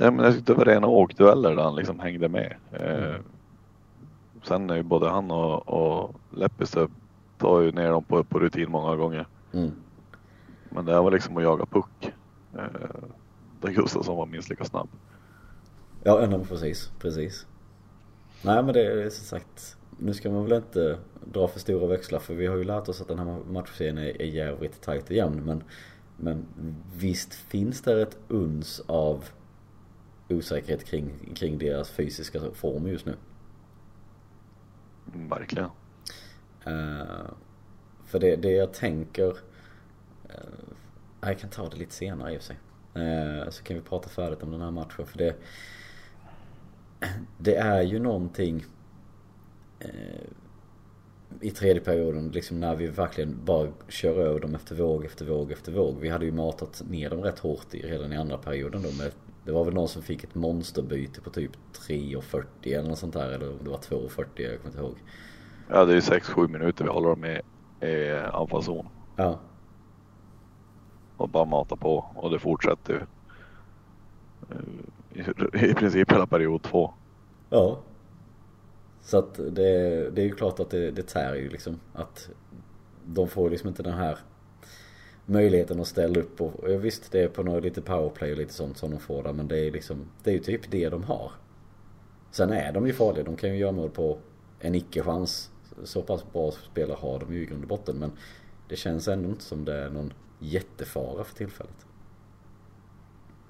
Ja, 0.00 0.10
men 0.10 0.24
jag 0.24 0.34
tyckte 0.34 0.52
det 0.52 0.58
var 0.58 0.64
rena 0.64 0.86
åkdueller 0.86 1.56
där 1.56 1.62
han 1.62 1.76
liksom 1.76 2.00
hängde 2.00 2.28
med. 2.28 2.56
Eh, 2.72 3.14
Mm. 3.14 3.22
sen 4.42 4.70
är 4.70 4.76
ju 4.76 4.82
både 4.82 5.08
han 5.08 5.30
och, 5.30 5.68
och 5.68 6.14
Lepistö 6.30 6.86
tar 7.38 7.60
ju 7.60 7.72
ner 7.72 7.90
dem 7.90 8.04
på, 8.04 8.24
på 8.24 8.38
rutin 8.38 8.70
många 8.70 8.96
gånger. 8.96 9.26
Mm. 9.52 9.70
Men 10.68 10.84
det 10.84 10.92
här 10.94 11.02
var 11.02 11.10
liksom 11.10 11.36
att 11.36 11.42
jaga 11.42 11.66
puck. 11.66 12.12
Eh, 12.54 12.60
där 13.60 13.68
Gustafsson 13.72 14.16
var 14.16 14.26
minst 14.26 14.50
lika 14.50 14.64
snabb. 14.64 14.88
Ja, 16.02 16.26
men 16.30 16.44
precis, 16.44 16.92
precis. 16.98 17.46
Nej 18.42 18.62
men 18.62 18.74
det 18.74 19.04
är 19.04 19.10
som 19.10 19.24
sagt. 19.24 19.76
Nu 19.98 20.14
ska 20.14 20.30
man 20.30 20.44
väl 20.44 20.52
inte 20.52 20.98
dra 21.24 21.48
för 21.48 21.60
stora 21.60 21.86
växlar 21.86 22.18
för 22.18 22.34
vi 22.34 22.46
har 22.46 22.56
ju 22.56 22.64
lärt 22.64 22.88
oss 22.88 23.00
att 23.00 23.08
den 23.08 23.18
här 23.18 23.38
matchserien 23.50 23.98
är, 23.98 24.22
är 24.22 24.26
jävligt 24.26 24.82
tajt 24.82 25.04
och 25.04 25.16
jämn. 25.16 25.42
Men, 25.44 25.62
men 26.16 26.46
visst 26.96 27.34
finns 27.34 27.82
det 27.82 28.02
ett 28.02 28.18
uns 28.28 28.82
av 28.86 29.24
osäkerhet 30.28 30.84
kring, 30.84 31.34
kring 31.34 31.58
deras 31.58 31.90
fysiska 31.90 32.40
form 32.52 32.86
just 32.86 33.06
nu. 33.06 33.16
Verkligen. 35.04 35.68
Eh, 36.64 37.26
för 38.04 38.18
det, 38.18 38.36
det 38.36 38.50
jag 38.50 38.72
tänker 38.72 39.28
uh, 39.28 39.36
Jag 41.20 41.38
kan 41.38 41.50
ta 41.50 41.68
det 41.68 41.76
lite 41.76 41.94
senare 41.94 42.34
i 42.34 42.38
och 42.38 42.42
för 42.42 42.46
sig. 42.46 42.58
Eh, 42.94 43.50
så 43.50 43.62
kan 43.62 43.76
vi 43.76 43.82
prata 43.82 44.08
färdigt 44.08 44.42
om 44.42 44.50
den 44.50 44.60
här 44.60 44.70
matchen 44.70 45.06
för 45.06 45.18
det 45.18 45.36
Det 47.38 47.56
är 47.56 47.82
ju 47.82 47.98
någonting 47.98 48.64
I 51.40 51.50
tredje 51.50 51.82
perioden 51.82 52.28
liksom 52.28 52.60
när 52.60 52.76
vi 52.76 52.86
verkligen 52.86 53.44
bara 53.44 53.68
kör 53.88 54.18
över 54.18 54.40
dem 54.40 54.54
efter 54.54 54.74
våg 54.74 55.04
efter 55.04 55.24
våg 55.24 55.52
efter 55.52 55.72
våg. 55.72 56.00
Vi 56.00 56.08
hade 56.08 56.24
ju 56.24 56.32
matat 56.32 56.82
ner 56.90 57.10
dem 57.10 57.22
rätt 57.22 57.38
hårt 57.38 57.74
i, 57.74 57.82
redan 57.82 58.12
i 58.12 58.16
andra 58.16 58.38
perioden 58.38 58.82
då 58.82 58.90
med 58.90 59.12
Det 59.44 59.52
var 59.52 59.64
väl 59.64 59.74
någon 59.74 59.88
som 59.88 60.02
fick 60.02 60.24
ett 60.24 60.34
monsterbyte 60.34 61.20
på 61.20 61.30
typ 61.30 61.52
3.40 61.88 62.44
eller 62.64 62.88
något 62.88 62.98
sånt 62.98 63.12
där 63.14 63.30
eller 63.30 63.50
om 63.50 63.58
det 63.64 63.70
var 63.70 63.78
2.40 63.78 64.26
jag 64.36 64.58
kommer 64.58 64.66
inte 64.66 64.78
ihåg. 64.78 64.96
Ja, 65.68 65.84
det 65.84 65.92
är 65.92 65.94
ju 65.94 66.00
6-7 66.00 66.48
minuter 66.48 66.84
vi 66.84 66.90
håller 66.90 67.08
dem 67.08 67.24
i, 67.24 67.40
i 67.86 68.12
anfallszon. 68.32 68.86
Ja. 69.16 69.38
och 71.16 71.28
bara 71.28 71.44
mata 71.44 71.76
på 71.76 72.04
och 72.14 72.30
det 72.30 72.38
fortsätter 72.38 72.92
ju. 72.92 73.00
I, 75.12 75.70
I 75.70 75.74
princip 75.74 76.12
hela 76.12 76.26
period 76.26 76.62
två. 76.62 76.94
Ja. 77.50 77.78
Så 79.02 79.18
att 79.18 79.34
det, 79.34 80.10
det 80.10 80.22
är 80.22 80.26
ju 80.26 80.34
klart 80.34 80.60
att 80.60 80.70
det, 80.70 80.90
det 80.90 81.02
tär 81.02 81.34
ju 81.34 81.48
liksom. 81.48 81.80
Att 81.92 82.30
de 83.04 83.28
får 83.28 83.50
liksom 83.50 83.68
inte 83.68 83.82
den 83.82 83.94
här 83.94 84.18
möjligheten 85.26 85.80
att 85.80 85.86
ställa 85.86 86.20
upp 86.20 86.40
och, 86.40 86.64
och 86.64 86.84
visst 86.84 87.12
det 87.12 87.20
är 87.22 87.28
på 87.28 87.42
något 87.42 87.62
lite 87.64 87.82
powerplay 87.82 88.32
och 88.32 88.38
lite 88.38 88.52
sånt 88.52 88.76
som 88.76 88.90
de 88.90 89.00
får 89.00 89.22
där 89.22 89.32
men 89.32 89.48
det 89.48 89.58
är 89.58 89.70
liksom 89.70 90.04
Det 90.22 90.30
är 90.30 90.34
ju 90.34 90.40
typ 90.40 90.70
det 90.70 90.88
de 90.88 91.02
har. 91.02 91.32
Sen 92.30 92.52
är 92.52 92.72
de 92.72 92.86
ju 92.86 92.92
farliga. 92.92 93.24
De 93.24 93.36
kan 93.36 93.50
ju 93.50 93.56
göra 93.56 93.72
mål 93.72 93.90
på 93.90 94.18
en 94.60 94.74
icke-chans. 94.74 95.50
Så 95.84 96.02
pass 96.02 96.32
bra 96.32 96.50
spelare 96.50 96.98
har 97.00 97.18
de 97.18 97.34
ju 97.34 97.42
i 97.42 97.46
grund 97.46 97.62
och 97.62 97.68
botten 97.68 97.96
men 97.96 98.12
det 98.68 98.76
känns 98.76 99.08
ändå 99.08 99.28
inte 99.28 99.44
som 99.44 99.64
det 99.64 99.74
är 99.74 99.90
någon 99.90 100.12
jättefara 100.38 101.24
för 101.24 101.34
tillfället. 101.34 101.86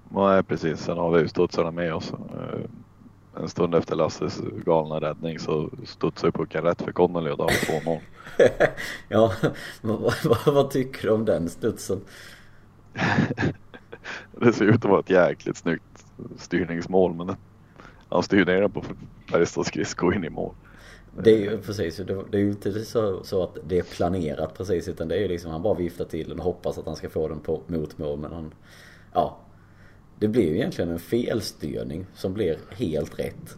Nej 0.08 0.42
precis, 0.42 0.80
sen 0.80 0.98
har 0.98 1.10
vi 1.12 1.20
ju 1.20 1.28
studsarna 1.28 1.70
med 1.70 1.94
oss. 1.94 2.12
Eh, 2.12 2.60
en 3.40 3.48
stund 3.48 3.74
efter 3.74 3.96
Lasses 3.96 4.40
galna 4.64 5.00
räddning 5.00 5.38
så 5.38 5.70
studsade 5.84 6.32
pucken 6.32 6.62
rätt 6.62 6.82
för 6.82 6.92
Connolly 6.92 7.30
och 7.30 7.38
då 7.38 7.44
har 7.44 7.50
vi 7.50 7.80
2-0. 7.80 8.00
ja, 9.08 9.32
vad, 9.80 10.14
vad, 10.24 10.54
vad 10.54 10.70
tycker 10.70 11.02
du 11.02 11.10
om 11.10 11.24
den 11.24 11.48
studsen? 11.48 12.00
Det 14.40 14.52
ser 14.52 14.64
ut 14.64 14.74
att 14.74 14.90
vara 14.90 15.00
ett 15.00 15.10
jäkligt 15.10 15.56
snyggt 15.56 16.04
styrningsmål 16.36 17.14
men 17.14 17.36
han 18.08 18.22
styr 18.22 18.44
ner 18.44 18.60
den 18.60 18.70
på 18.70 18.84
Färjestads 19.30 19.68
skridsko 19.68 20.12
in 20.12 20.24
i 20.24 20.30
mål. 20.30 20.54
Det 21.22 21.30
är 21.30 21.38
ju 21.38 21.58
precis, 21.58 21.96
det 21.96 22.24
det 22.30 22.38
är 22.38 22.42
ju 22.42 22.48
inte 22.48 22.84
så, 22.84 23.24
så 23.24 23.42
att 23.42 23.58
det 23.66 23.78
är 23.78 23.82
planerat 23.82 24.54
precis 24.56 24.88
utan 24.88 25.08
det 25.08 25.14
är 25.14 25.20
ju 25.20 25.28
liksom 25.28 25.50
han 25.50 25.62
bara 25.62 25.74
viftar 25.74 26.04
till 26.04 26.28
den 26.28 26.38
och 26.38 26.44
hoppas 26.44 26.78
att 26.78 26.86
han 26.86 26.96
ska 26.96 27.08
få 27.08 27.28
den 27.28 27.40
på 27.40 27.60
motmål 27.66 28.18
men 28.18 28.32
han, 28.32 28.54
ja. 29.12 29.38
Det 30.18 30.28
blir 30.28 30.48
ju 30.48 30.54
egentligen 30.56 30.90
en 30.90 30.98
felstyrning 30.98 32.06
som 32.14 32.34
blir 32.34 32.58
helt 32.70 33.18
rätt. 33.18 33.56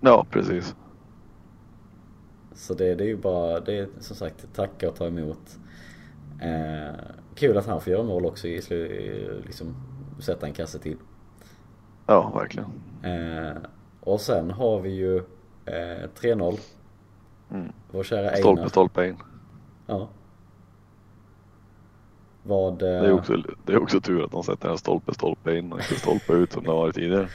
Ja 0.00 0.26
precis. 0.30 0.74
Så 2.54 2.74
det, 2.74 2.94
det 2.94 3.04
är 3.04 3.08
ju 3.08 3.16
bara, 3.16 3.60
det 3.60 3.78
är 3.78 3.88
som 4.00 4.16
sagt 4.16 4.54
tacka 4.54 4.88
och 4.88 4.96
ta 4.96 5.06
emot. 5.06 5.58
Eh, 6.42 6.94
kul 7.34 7.56
att 7.56 7.66
han 7.66 7.80
får 7.80 7.92
göra 7.92 8.02
mål 8.02 8.26
också 8.26 8.48
i 8.48 8.62
slu, 8.62 9.42
liksom 9.46 9.76
sätta 10.20 10.46
en 10.46 10.52
kasse 10.52 10.78
till. 10.78 10.96
Ja 12.06 12.32
verkligen. 12.34 12.70
Eh, 13.02 13.56
och 14.00 14.20
sen 14.20 14.50
har 14.50 14.80
vi 14.80 14.90
ju 14.90 15.16
eh, 15.64 16.08
3-0. 16.20 16.58
Mm. 17.50 17.72
Vår 17.90 18.02
kära 18.02 18.36
Stolpe 18.36 18.48
Einar. 18.60 18.68
stolpe 18.68 19.08
in. 19.08 19.16
Ja. 19.86 20.08
Vad... 22.48 22.78
Det 22.78 22.88
är 22.88 23.12
också, 23.12 23.36
det 23.64 23.72
är 23.72 23.82
också 23.82 24.00
tur 24.00 24.24
att 24.24 24.30
de 24.30 24.44
sätter 24.44 24.68
en 24.68 24.78
stolpe 24.78 25.14
stolpe 25.14 25.56
in 25.56 25.72
och 25.72 25.78
inte 25.78 25.94
stolpe 25.94 26.32
ut 26.32 26.52
som 26.52 26.64
det 26.64 26.70
har 26.70 26.76
varit 26.76 26.94
tidigare. 26.94 27.28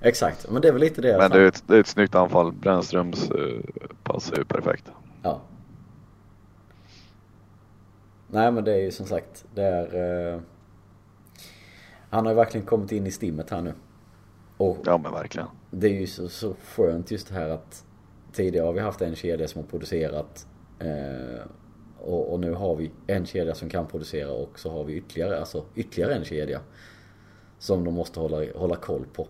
Exakt, 0.00 0.50
men 0.50 0.62
det 0.62 0.68
är 0.68 0.72
väl 0.72 0.80
lite 0.80 1.02
det. 1.02 1.12
Men 1.12 1.26
att 1.26 1.32
det 1.32 1.40
är 1.40 1.46
ett, 1.46 1.64
det 1.66 1.76
är 1.76 1.80
ett 1.80 1.86
snyggt 1.86 2.14
anfall. 2.14 2.52
Brännströms 2.52 3.30
uh, 3.30 3.60
pass 4.02 4.32
är 4.32 4.36
ju 4.36 4.44
perfekt. 4.44 4.90
Ja. 5.22 5.40
Nej 8.28 8.52
men 8.52 8.64
det 8.64 8.72
är 8.72 8.80
ju 8.80 8.90
som 8.90 9.06
sagt, 9.06 9.44
det 9.54 9.62
är... 9.62 10.34
Eh, 10.34 10.40
han 12.10 12.26
har 12.26 12.32
ju 12.32 12.36
verkligen 12.36 12.66
kommit 12.66 12.92
in 12.92 13.06
i 13.06 13.10
stimmet 13.10 13.50
här 13.50 13.62
nu. 13.62 13.72
Och 14.56 14.78
Ja 14.84 14.98
men 14.98 15.12
verkligen. 15.12 15.48
det 15.70 15.86
är 15.86 16.00
ju 16.00 16.06
så, 16.06 16.28
så 16.28 16.54
skönt 16.64 17.10
just 17.10 17.28
det 17.28 17.34
här 17.34 17.48
att 17.48 17.84
tidigare 18.32 18.66
har 18.66 18.72
vi 18.72 18.80
haft 18.80 19.02
en 19.02 19.16
kedja 19.16 19.48
som 19.48 19.60
har 19.60 19.68
producerat 19.68 20.46
eh, 20.78 21.42
och, 22.06 22.32
och 22.32 22.40
nu 22.40 22.52
har 22.52 22.76
vi 22.76 22.90
en 23.06 23.26
kedja 23.26 23.54
som 23.54 23.68
kan 23.70 23.86
producera 23.86 24.32
och 24.32 24.58
så 24.58 24.70
har 24.70 24.84
vi 24.84 24.94
ytterligare, 24.94 25.40
alltså 25.40 25.64
ytterligare 25.74 26.14
en 26.14 26.24
kedja 26.24 26.60
som 27.58 27.84
de 27.84 27.94
måste 27.94 28.20
hålla, 28.20 28.52
hålla 28.54 28.76
koll 28.76 29.06
på. 29.12 29.28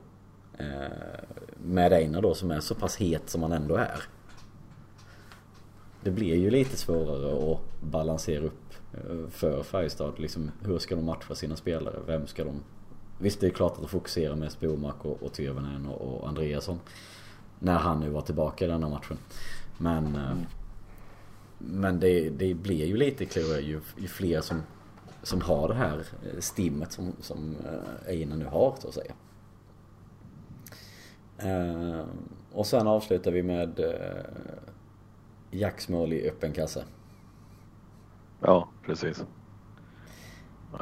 Eh, 0.59 1.25
med 1.57 1.93
Einar 1.93 2.23
då 2.23 2.35
som 2.35 2.51
är 2.51 2.61
så 2.61 2.75
pass 2.75 2.97
het 2.97 3.31
som 3.31 3.43
han 3.43 3.53
ändå 3.53 3.75
är. 3.77 4.03
Det 6.03 6.11
blir 6.11 6.37
ju 6.37 6.51
lite 6.51 6.77
svårare 6.77 7.53
att 7.53 7.61
balansera 7.81 8.45
upp 8.45 8.75
eh, 8.95 9.29
för 9.31 9.63
Färjestad. 9.63 10.19
Liksom, 10.19 10.51
hur 10.65 10.79
ska 10.79 10.97
de 10.97 11.05
matcha 11.05 11.35
sina 11.35 11.57
spelare? 11.57 11.97
Vem 12.07 12.27
ska 12.27 12.45
de... 12.45 12.63
Visst, 13.19 13.41
det 13.41 13.47
är 13.47 13.51
klart 13.51 13.73
att 13.73 13.81
de 13.81 13.89
fokuserar 13.89 14.37
med 14.37 14.53
Spomark 14.53 15.05
och, 15.05 15.23
och 15.23 15.33
Tyrväinen 15.33 15.87
och, 15.87 16.01
och 16.01 16.29
Andreasson. 16.29 16.81
När 17.59 17.79
han 17.79 18.01
nu 18.01 18.11
var 18.11 18.21
tillbaka 18.23 18.65
i 18.65 18.69
denna 18.69 18.89
matchen. 18.89 19.19
Men... 19.79 20.15
eh, 20.15 20.31
mm. 20.31 20.47
Men 21.59 22.01
det, 22.01 22.31
det 22.31 22.55
blir 22.55 22.87
ju 22.87 22.97
lite 22.97 23.25
klurigare 23.25 23.61
ju, 23.61 23.81
ju 23.97 24.09
fler 24.09 24.41
som, 24.41 24.63
som 25.23 25.41
har 25.41 25.69
det 25.69 25.75
här 25.75 25.99
eh, 25.99 26.41
stimmet 26.41 26.93
som, 26.93 27.13
som 27.21 27.57
eh, 27.65 28.11
Einar 28.11 28.37
nu 28.37 28.45
har, 28.45 28.75
så 28.79 28.89
att 28.89 28.95
säga. 28.95 29.13
Eh, 31.39 32.05
och 32.53 32.67
sen 32.67 32.87
avslutar 32.87 33.31
vi 33.31 33.43
med 33.43 33.81
Jacks 35.51 35.89
mål 35.89 36.13
i 36.13 36.29
öppen 36.29 36.53
kasse. 36.53 36.85
Ja 38.41 38.69
precis. 38.87 39.25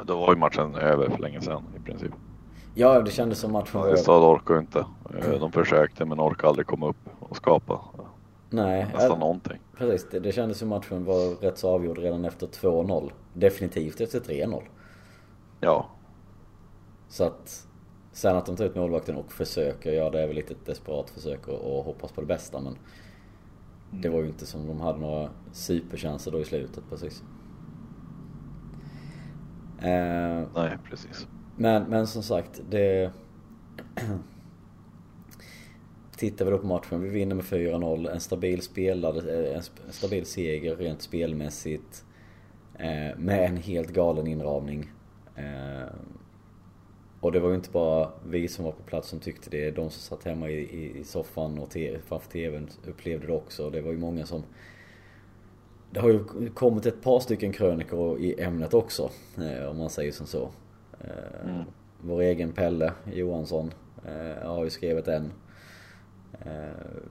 Då 0.05 0.19
var 0.19 0.33
ju 0.33 0.39
matchen 0.39 0.75
över 0.75 1.09
för 1.09 1.17
länge 1.19 1.41
sedan 1.41 1.63
i 1.75 1.79
princip. 1.79 2.11
Ja, 2.73 3.01
det 3.01 3.11
kändes 3.11 3.39
som 3.39 3.51
matchen 3.51 3.79
var 3.79 3.83
Färjestad 3.83 4.23
orkar 4.23 4.53
ju 4.53 4.59
inte. 4.59 4.85
De 5.39 5.51
försökte 5.51 6.05
men 6.05 6.19
orkade 6.19 6.47
aldrig 6.47 6.67
komma 6.67 6.87
upp 6.87 7.09
och 7.19 7.37
skapa 7.37 7.81
Nej, 8.49 8.85
nästan 8.93 9.11
ja, 9.11 9.17
någonting. 9.17 9.59
Precis. 9.77 10.09
Det, 10.11 10.19
det 10.19 10.31
kändes 10.31 10.57
som 10.57 10.69
matchen 10.69 11.05
var 11.05 11.41
rätt 11.41 11.57
så 11.57 11.69
avgjord 11.69 11.97
redan 11.97 12.25
efter 12.25 12.47
2-0. 12.47 13.11
Definitivt 13.33 14.01
efter 14.01 14.19
3-0. 14.19 14.63
Ja, 15.59 15.89
Så 17.07 17.23
att 17.23 17.67
sen 18.11 18.35
att 18.35 18.45
de 18.45 18.55
tar 18.55 18.65
ut 18.65 18.75
målvakten 18.75 19.15
och 19.15 19.31
försöker, 19.31 19.93
ja 19.93 20.09
det 20.09 20.21
är 20.21 20.27
väl 20.27 20.35
lite 20.35 20.53
ett 20.53 20.65
desperat 20.65 21.09
försök 21.09 21.47
och, 21.47 21.77
och 21.77 21.83
hoppas 21.83 22.11
på 22.11 22.21
det 22.21 22.27
bästa 22.27 22.61
men 22.61 22.77
det 23.91 24.09
var 24.09 24.21
ju 24.21 24.27
inte 24.27 24.45
som 24.45 24.67
de 24.67 24.81
hade 24.81 24.99
några 24.99 25.29
superchanser 25.51 26.31
då 26.31 26.39
i 26.39 26.45
slutet 26.45 26.83
precis. 26.89 27.23
Eh, 29.79 30.43
nej 30.55 30.77
precis. 30.89 31.27
men, 31.55 31.83
men 31.83 32.07
som 32.07 32.23
sagt, 32.23 32.61
det... 32.69 33.11
Tittar 36.17 36.45
vi 36.45 36.51
då 36.51 36.57
på 36.57 36.67
matchen, 36.67 37.01
vi 37.01 37.09
vinner 37.09 37.35
med 37.35 37.45
4-0. 37.45 38.11
En 38.11 38.19
stabil 38.19 38.61
spelad, 38.61 39.17
eh, 39.17 39.55
en 39.55 39.93
stabil 39.93 40.25
seger 40.25 40.75
rent 40.75 41.01
spelmässigt. 41.01 42.05
Eh, 42.79 43.17
med 43.17 43.45
en 43.45 43.57
helt 43.57 43.89
galen 43.93 44.27
inramning. 44.27 44.91
Eh, 45.35 45.93
och 47.19 47.31
det 47.31 47.39
var 47.39 47.49
ju 47.49 47.55
inte 47.55 47.71
bara 47.71 48.09
vi 48.27 48.47
som 48.47 48.65
var 48.65 48.71
på 48.71 48.83
plats 48.83 49.09
som 49.09 49.19
tyckte 49.19 49.49
det. 49.49 49.71
De 49.71 49.89
som 49.89 50.17
satt 50.17 50.25
hemma 50.25 50.49
i, 50.49 50.53
i, 50.53 50.99
i 50.99 51.03
soffan 51.03 51.59
och 51.59 51.69
te, 51.69 51.99
framför 51.99 52.31
TVn 52.31 52.69
upplevde 52.87 53.27
det 53.27 53.33
också. 53.33 53.69
Det 53.69 53.81
var 53.81 53.91
ju 53.91 53.97
många 53.97 54.25
som... 54.25 54.43
Det 55.91 55.99
har 55.99 56.09
ju 56.09 56.49
kommit 56.53 56.85
ett 56.85 57.01
par 57.01 57.19
stycken 57.19 57.51
krönikor 57.51 58.19
i 58.19 58.41
ämnet 58.41 58.73
också, 58.73 59.09
eh, 59.37 59.69
om 59.69 59.77
man 59.77 59.89
säger 59.89 60.11
som 60.11 60.27
så. 60.27 60.49
Eh, 61.01 61.49
Mm. 61.49 61.63
Vår 62.01 62.21
egen 62.21 62.51
Pelle 62.51 62.93
Johansson 63.13 63.73
eh, 64.05 64.47
har 64.47 64.63
ju 64.63 64.69
skrivit 64.69 65.07
en. 65.07 65.31
Eh, 66.45 67.01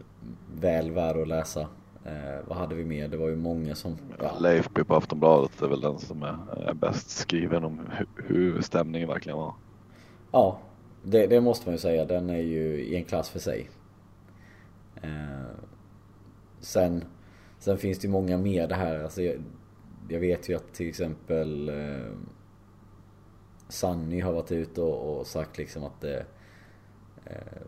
väl 0.60 0.90
värd 0.90 1.16
att 1.16 1.28
läsa. 1.28 1.60
Eh, 2.04 2.46
vad 2.46 2.58
hade 2.58 2.74
vi 2.74 2.84
mer? 2.84 3.08
Det 3.08 3.16
var 3.16 3.28
ju 3.28 3.36
många 3.36 3.74
som... 3.74 3.96
Ja, 4.18 4.38
Leifby 4.38 4.84
på 4.84 4.94
Aftonbladet 4.94 5.62
är 5.62 5.68
väl 5.68 5.80
den 5.80 5.98
som 5.98 6.22
är, 6.22 6.68
är 6.68 6.74
bäst 6.74 7.10
skriven 7.10 7.64
om 7.64 7.80
hu- 7.80 8.22
hur 8.26 8.60
stämningen 8.60 9.08
verkligen 9.08 9.38
var. 9.38 9.54
ja 10.32 10.58
det, 11.02 11.26
det 11.26 11.40
måste 11.40 11.66
man 11.68 11.74
ju 11.74 11.78
säga. 11.78 12.04
Den 12.04 12.30
är 12.30 12.38
ju 12.42 12.84
i 12.84 12.96
en 12.96 13.04
klass 13.04 13.28
för 13.30 13.38
sig. 13.38 13.70
Eh, 15.02 15.56
sen, 16.60 17.04
sen 17.58 17.78
finns 17.78 17.98
det 17.98 18.06
ju 18.06 18.12
många 18.12 18.38
mer 18.38 18.66
det 18.68 18.74
här. 18.74 19.04
Alltså 19.04 19.22
jag, 19.22 19.36
jag 20.08 20.20
vet 20.20 20.48
ju 20.48 20.56
att 20.56 20.74
till 20.74 20.88
exempel 20.88 21.68
eh, 21.68 22.12
Sanny 23.68 24.20
har 24.20 24.32
varit 24.32 24.52
ute 24.52 24.80
och, 24.82 25.18
och 25.20 25.26
sagt 25.26 25.58
liksom 25.58 25.84
att 25.84 26.00
det 26.00 26.26
eh, 27.24 27.62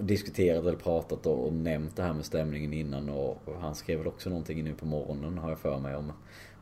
diskuterat 0.00 0.64
eller 0.64 0.76
pratat 0.78 1.26
och, 1.26 1.46
och 1.46 1.52
nämnt 1.52 1.96
det 1.96 2.02
här 2.02 2.12
med 2.12 2.24
stämningen 2.24 2.72
innan 2.72 3.08
och, 3.08 3.48
och 3.48 3.60
han 3.60 3.74
skrev 3.74 3.98
väl 3.98 4.06
också 4.08 4.28
någonting 4.30 4.64
nu 4.64 4.74
på 4.74 4.86
morgonen 4.86 5.38
har 5.38 5.48
jag 5.48 5.58
för 5.58 5.78
mig 5.78 5.96
om, 5.96 6.12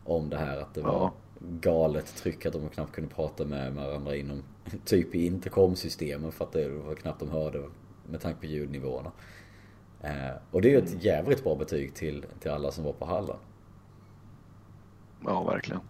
om 0.04 0.30
det 0.30 0.36
här 0.36 0.56
att 0.60 0.74
det 0.74 0.80
var 0.80 0.92
Ja. 0.92 1.12
galet 1.40 2.16
tryck 2.16 2.46
att 2.46 2.52
de 2.52 2.68
knappt 2.68 2.92
kunde 2.92 3.14
prata 3.14 3.44
med 3.44 3.74
varandra 3.74 4.16
inom 4.16 4.42
typ 4.84 5.14
i 5.14 5.26
intercomsystemen 5.26 6.32
för 6.32 6.44
att 6.44 6.52
det 6.52 6.68
var 6.68 6.94
knappt 6.94 7.20
de 7.20 7.30
hörde 7.30 7.62
med 8.06 8.20
tanke 8.20 8.40
på 8.40 8.46
ljudnivåerna. 8.46 9.12
Eh, 10.02 10.36
och 10.50 10.62
det 10.62 10.68
är 10.68 10.72
ju 10.72 10.78
ett 10.78 11.04
jävligt 11.04 11.44
bra 11.44 11.54
betyg 11.54 11.94
till, 11.94 12.26
till 12.40 12.50
alla 12.50 12.70
som 12.70 12.84
var 12.84 12.92
på 12.92 13.04
hallen. 13.04 13.36
Ja, 15.24 15.44
verkligen. 15.44 15.80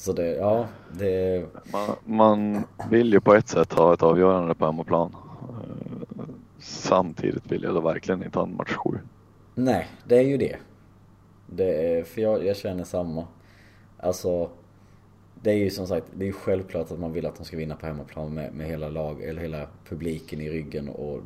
Så 0.00 0.12
det, 0.12 0.36
ja, 0.36 0.68
det... 0.98 1.46
Man, 1.72 1.96
man 2.04 2.64
vill 2.90 3.12
ju 3.12 3.20
på 3.20 3.34
ett 3.34 3.48
sätt 3.48 3.72
ha 3.72 3.94
ett 3.94 4.02
avgörande 4.02 4.54
på 4.54 4.66
hemmaplan. 4.66 5.16
Samtidigt 6.58 7.52
vill 7.52 7.62
jag 7.62 7.74
då 7.74 7.80
verkligen 7.80 8.24
inte 8.24 8.38
ha 8.38 8.46
en 8.46 8.56
match 8.56 8.72
sju. 8.72 8.98
Nej, 9.54 9.88
det 10.04 10.18
är 10.18 10.22
ju 10.22 10.36
det. 10.36 10.56
det 11.46 11.98
är, 11.98 12.04
för 12.04 12.20
jag, 12.20 12.46
jag 12.46 12.56
känner 12.56 12.84
samma. 12.84 13.26
Alltså, 13.96 14.50
det 15.42 15.50
är 15.50 15.56
ju 15.56 15.70
som 15.70 15.86
sagt, 15.86 16.06
det 16.14 16.28
är 16.28 16.32
självklart 16.32 16.90
att 16.90 16.98
man 16.98 17.12
vill 17.12 17.26
att 17.26 17.36
de 17.36 17.44
ska 17.44 17.56
vinna 17.56 17.76
på 17.76 17.86
hemmaplan 17.86 18.34
med, 18.34 18.54
med 18.54 18.66
hela 18.66 18.88
lag, 18.88 19.22
eller 19.22 19.42
hela 19.42 19.66
publiken 19.88 20.40
i 20.40 20.50
ryggen 20.50 20.88
och 20.88 21.20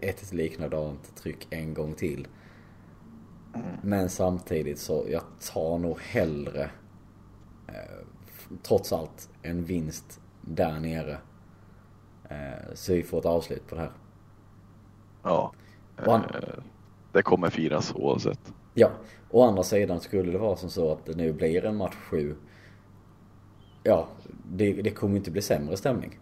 ett 0.00 0.32
liknadant 0.32 1.16
tryck 1.16 1.46
en 1.50 1.74
gång 1.74 1.94
till. 1.94 2.28
Men 3.82 4.08
samtidigt 4.08 4.78
så, 4.78 5.04
jag 5.08 5.22
tar 5.52 5.78
nog 5.78 6.00
hellre, 6.00 6.70
trots 8.62 8.92
allt, 8.92 9.28
en 9.42 9.64
vinst 9.64 10.20
där 10.40 10.80
nere. 10.80 11.18
Eh, 12.28 12.74
så 12.74 12.92
vi 12.92 13.02
får 13.02 13.18
ett 13.18 13.26
avslut 13.26 13.66
på 13.66 13.74
det 13.74 13.80
här. 13.80 13.90
Ja. 15.22 15.52
Han- 15.96 16.20
Eh, 16.24 16.62
det 17.12 17.22
kommer 17.22 17.50
firas 17.50 17.94
oavsett. 17.94 18.52
Ja, 18.74 18.90
å 19.30 19.42
andra 19.42 19.62
sidan 19.62 20.00
skulle 20.00 20.32
det 20.32 20.38
vara 20.38 20.56
som 20.56 20.70
så 20.70 20.92
att 20.92 21.06
det 21.06 21.16
nu 21.16 21.32
blir 21.32 21.64
en 21.64 21.76
match 21.76 21.94
sju. 21.96 22.34
Ja, 23.82 24.08
det, 24.44 24.72
det 24.72 24.90
kommer 24.90 25.16
inte 25.16 25.30
bli 25.30 25.42
sämre 25.42 25.76
stämning. 25.76 26.18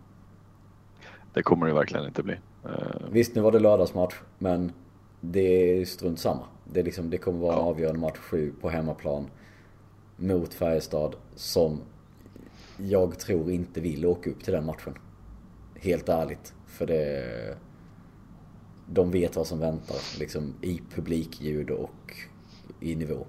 Det 1.35 1.43
kommer 1.43 1.67
det 1.67 1.73
verkligen 1.73 2.07
inte 2.07 2.23
bli. 2.23 2.35
Eh, 2.65 2.71
Visst, 3.11 3.35
nu 3.35 3.41
var 3.43 3.53
det 3.53 3.59
lördagsmatch, 3.59 4.15
men 4.39 4.73
det 5.21 5.41
är 5.81 5.85
strunt 5.85 6.21
samma. 6.21 6.43
Det, 6.65 6.81
är 6.81 6.85
liksom, 6.85 7.11
det 7.11 7.19
kommer 7.19 7.39
vara 7.39 7.53
en 7.53 7.59
Ja. 7.61 7.65
avgörande 7.65 8.01
match 8.01 8.19
sju 8.19 8.53
på 8.61 8.69
hemmaplan 8.71 9.27
mot 10.19 10.55
Färjestad 10.55 11.17
som 11.35 11.81
jag 12.77 13.19
tror 13.19 13.51
inte 13.51 13.81
vill 13.81 14.07
åka 14.07 14.31
upp 14.31 14.45
till 14.45 14.53
den 14.53 14.67
matchen. 14.67 14.95
Helt 15.75 16.09
ärligt. 16.09 16.55
För 16.67 16.87
det... 16.87 17.57
De 18.87 19.11
vet 19.11 19.37
vad 19.37 19.47
som 19.47 19.61
väntar 19.61 19.97
liksom 20.19 20.55
i 20.63 20.81
publikljud 20.95 21.71
och 21.71 22.17
i 22.81 22.97
nivå. 22.97 23.27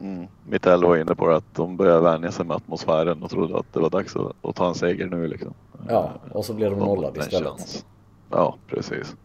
Mm. 0.00 0.26
Mitell 0.48 0.84
var 0.84 0.96
inne 0.96 1.14
på 1.14 1.28
det 1.28 1.36
att 1.36 1.54
de 1.54 1.76
började 1.76 2.00
vänja 2.00 2.32
sig 2.32 2.46
med 2.46 2.56
atmosfären 2.56 3.22
och 3.22 3.30
trodde 3.30 3.58
att 3.58 3.72
det 3.72 3.80
var 3.80 3.90
dags 3.90 4.16
att, 4.16 4.32
att 4.42 4.56
ta 4.56 4.68
en 4.68 4.74
seger 4.74 5.06
nu 5.06 5.28
liksom. 5.28 5.54
Ja, 5.88 6.12
och 6.32 6.44
så 6.44 6.54
blir 6.54 6.70
de 6.70 6.78
nollade 6.78 7.20
istället. 7.20 7.48
chans. 7.48 7.86
Ja, 8.30 8.56
precis. 8.66 9.16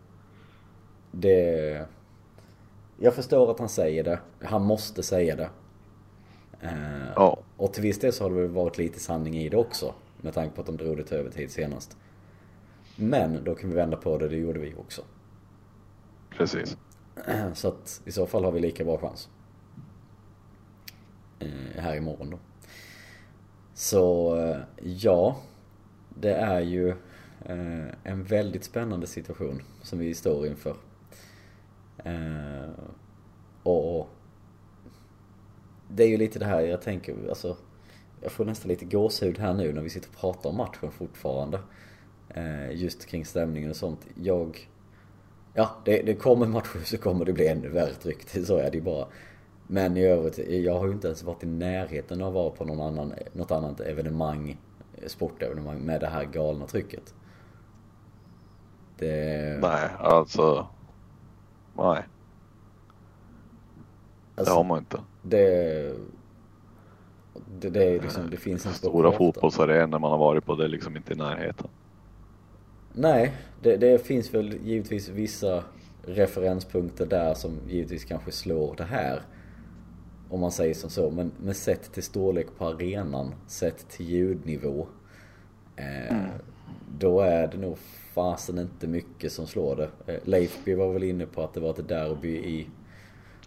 Det... 1.12 1.86
Jag 3.00 3.14
förstår 3.14 3.52
att 3.52 3.60
han 3.60 3.70
säger 3.70 4.04
det. 4.04 4.20
Han 4.44 4.64
måste 4.64 5.04
säga 5.04 5.36
det. 5.36 5.50
Eh, 6.62 7.12
Ja, 7.16 7.40
Och 7.58 7.74
till 7.74 7.84
viss 7.84 8.00
del 8.00 8.14
så 8.14 8.24
har 8.24 8.30
det 8.30 8.36
väl 8.42 8.50
varit 8.50 8.78
lite 8.78 9.00
sanning 9.00 9.38
i 9.38 9.50
det 9.50 9.58
också. 9.58 9.94
Med 10.22 10.34
tanke 10.34 10.56
på 10.56 10.62
att 10.62 10.68
de 10.68 10.78
drog 10.78 10.98
det 10.98 11.04
till 11.04 11.18
övertid 11.18 11.52
senast. 11.52 11.98
Men 12.96 13.44
då 13.44 13.56
kan 13.56 13.70
vi 13.70 13.76
vända 13.76 13.98
på 13.98 14.18
det, 14.18 14.28
det 14.30 14.38
gjorde 14.38 14.60
vi 14.60 14.74
också. 14.76 15.02
precis. 16.30 16.78
Så 17.54 17.68
att 17.68 18.02
i 18.06 18.12
så 18.12 18.26
fall 18.26 18.44
har 18.44 18.52
vi 18.52 18.60
lika 18.60 18.84
bra 18.84 18.98
chans. 18.98 19.30
Eh, 21.40 21.82
Här 21.82 21.96
imorgon 21.96 22.30
då. 22.30 22.38
Så 23.74 24.36
eh, 24.38 24.58
ja, 24.84 25.38
det 26.10 26.34
är 26.34 26.60
ju 26.62 26.90
eh, 27.46 27.88
en 28.04 28.24
väldigt 28.24 28.64
spännande 28.64 29.08
situation 29.08 29.62
som 29.82 30.00
vi 30.00 30.14
står 30.14 30.48
inför. 30.48 30.76
Eh, 31.98 32.70
Och 33.64 34.10
det 35.90 36.04
är 36.04 36.08
ju 36.08 36.18
lite 36.18 36.40
det 36.40 36.46
här 36.46 36.62
jag 36.62 36.82
tänker, 36.82 37.16
alltså 37.30 37.56
jag 38.22 38.32
får 38.32 38.46
nästan 38.46 38.70
lite 38.70 38.86
gåshud 38.86 39.38
här 39.40 39.54
nu 39.54 39.74
när 39.74 39.82
vi 39.82 39.90
sitter 39.90 40.10
och 40.10 40.16
pratar 40.16 40.50
om 40.50 40.58
matchen 40.58 40.92
fortfarande. 40.92 41.60
Eh, 42.30 42.72
Just 42.72 43.06
kring 43.06 43.26
stämningen 43.26 43.70
och 43.70 43.76
sånt. 43.76 44.08
Jag 44.24 44.70
Ja, 45.54 45.70
det, 45.86 46.02
det 46.02 46.16
kommer 46.16 46.46
matcher 46.48 46.80
så 46.86 46.98
kommer 46.98 47.26
det 47.26 47.34
bli 47.34 47.48
ännu 47.48 47.70
värre 47.70 47.94
tryck. 47.94 48.34
Det- 48.34 48.46
Så 48.46 48.58
är 48.58 48.72
det 48.72 48.78
ju 48.78 48.84
bara. 48.84 49.08
Men 49.68 49.98
i 49.98 50.04
övrigt, 50.06 50.38
jag 50.38 50.80
har 50.80 50.88
ju 50.88 50.92
inte 50.94 51.08
ens 51.08 51.24
varit 51.24 51.44
i 51.44 51.48
närheten 51.48 52.22
av 52.22 52.28
att 52.28 52.34
vara 52.34 52.50
på 52.50 52.66
någon 52.66 52.82
annan, 52.82 53.14
något 53.34 53.52
annat 53.52 53.80
evenemang, 53.80 54.58
eh, 54.98 55.08
sportevenemang 55.08 55.80
med 55.80 56.02
det 56.02 56.08
här 56.08 56.24
galna 56.26 56.68
trycket. 56.68 57.14
Det... 58.98 59.58
Nej, 59.62 59.90
alltså. 60.00 60.68
Nej, 61.78 62.04
det 64.36 64.42
alltså, 64.42 64.54
har 64.54 64.64
man 64.64 64.80
inte. 64.80 65.00
det, 65.22 65.94
det, 67.60 67.70
det 67.70 67.84
är 67.84 68.02
liksom, 68.02 68.30
det 68.30 68.38
finns 68.38 68.66
inte 68.66 68.78
Stora 68.78 69.12
fotbollsarenor 69.12 70.00
man 70.00 70.12
har 70.12 70.18
varit 70.18 70.46
på, 70.46 70.56
det 70.56 70.64
är 70.64 70.68
liksom 70.68 70.98
inte 70.98 71.14
i 71.14 71.16
närheten. 71.16 71.68
Nej, 72.94 73.34
det, 73.62 73.78
det 73.78 74.06
finns 74.06 74.34
väl 74.34 74.54
givetvis 74.64 75.10
vissa 75.10 75.64
referenspunkter 76.04 77.06
där 77.06 77.34
som 77.34 77.60
givetvis 77.68 78.06
kanske 78.06 78.32
slår 78.32 78.76
det 78.76 78.84
här. 78.84 79.22
Om 80.30 80.40
man 80.40 80.52
säger 80.52 80.74
som 80.74 80.90
så. 80.90 81.10
Men, 81.12 81.32
men 81.38 81.54
sett 81.56 81.94
till 81.94 82.04
storlek 82.04 82.48
på 82.58 82.66
arenan, 82.66 83.36
sett 83.48 83.90
till 83.90 84.06
ljudnivå. 84.10 84.88
Eh, 85.76 86.18
Då 87.00 87.20
är 87.22 87.48
det 87.48 87.58
nog 87.58 87.78
fasen 88.14 88.60
inte 88.60 88.88
mycket 88.88 89.32
som 89.32 89.48
slår 89.48 89.76
det. 89.76 90.14
Eh, 90.14 90.20
Leifby 90.24 90.74
var 90.76 90.94
väl 90.94 91.04
inne 91.04 91.26
på 91.26 91.44
att 91.44 91.54
det 91.54 91.60
var 91.60 91.70
ett 91.70 91.88
derby 91.88 92.30
i 92.38 92.68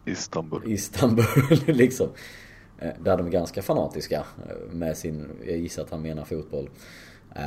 Istanbul. 0.09 0.63
Istanbul 0.67 1.25
liksom. 1.67 2.09
Eh, 2.79 2.91
Där 3.01 3.17
de 3.17 3.27
är 3.27 3.31
ganska 3.31 3.63
fanatiska 3.63 4.17
eh, 4.17 4.73
med 4.73 4.97
sin, 4.97 5.27
jag 5.47 5.57
gissar 5.57 5.83
att 5.83 5.91
han 5.91 6.03
menar 6.03 6.25
fotboll. 6.25 6.71
Eh, 7.35 7.43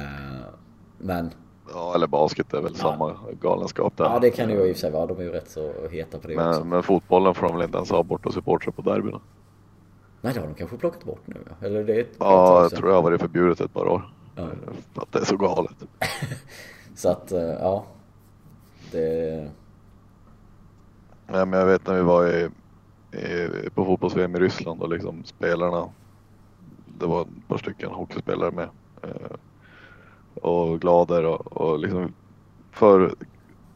Men 0.98 1.32
Ja, 1.74 1.96
eller 1.96 2.08
basket 2.08 2.54
är 2.54 2.62
väl 2.62 2.76
samma 2.76 3.16
galenskap 3.42 3.98
där. 3.98 4.04
Ja 4.06 4.20
det 4.20 4.30
kan 4.30 4.48
det 4.50 4.54
ju 4.54 4.60
i 4.68 4.72
och 4.72 4.76
för 4.76 4.80
sig 4.80 4.92
vara. 4.92 5.06
De 5.06 5.18
är 5.20 5.24
ju 5.24 5.32
rätt 5.32 5.50
så 5.50 5.74
heta 5.92 6.18
på 6.18 6.28
det 6.28 6.36
också. 6.36 6.60
Men, 6.60 6.70
men 6.70 6.84
fotbollen 6.84 7.34
får 7.36 7.48
de 7.48 7.56
väl 7.56 7.66
inte 7.66 7.78
ens 7.78 7.90
ha 7.92 8.04
borta 8.04 8.32
supportrar 8.32 8.72
på 8.72 8.82
derbyna? 8.82 9.22
Nej 10.22 10.34
det 10.34 10.40
har 10.40 10.48
de 10.48 10.54
kanske 10.56 10.78
plockat 10.78 11.04
bort 11.04 11.22
nu 11.26 11.36
ja. 11.50 11.66
Eller 11.68 11.84
det 11.84 11.96
är 11.96 12.00
ett 12.00 12.16
Ja, 12.20 12.62
jag 12.62 12.72
tror 12.72 12.88
det 12.88 12.94
har 12.96 13.02
varit 13.02 13.22
förbjudet 13.22 13.62
ett 13.62 13.74
par 13.74 13.88
år. 13.88 14.14
Ja. 14.36 14.48
För 14.94 15.02
att 15.02 15.12
det 15.12 15.20
är 15.20 15.26
så 15.26 15.38
galet. 15.38 15.76
Så 16.96 17.10
att 17.10 17.32
ja. 17.60 17.86
Det... 18.92 19.50
Nej, 21.32 21.46
men 21.46 21.60
jag 21.60 21.66
vet 21.66 21.88
när 21.88 21.96
vi 21.96 22.02
var 22.02 22.28
i, 22.28 22.50
i, 23.18 23.70
på 23.70 23.86
fotbolls-VM 23.86 24.36
i 24.36 24.40
Ryssland 24.40 24.82
och 24.82 24.90
liksom 24.90 25.24
spelarna. 25.24 25.90
Det 27.00 27.06
var 27.06 27.22
ett 27.22 27.48
par 27.48 27.58
stycken 27.58 27.92
hockeyspelare 27.92 28.52
med. 28.52 28.70
Eh, 29.04 29.36
och 30.42 30.82
Glader 30.82 31.26
och, 31.26 31.58
och 31.58 31.80
liksom 31.80 32.14
för 32.72 33.16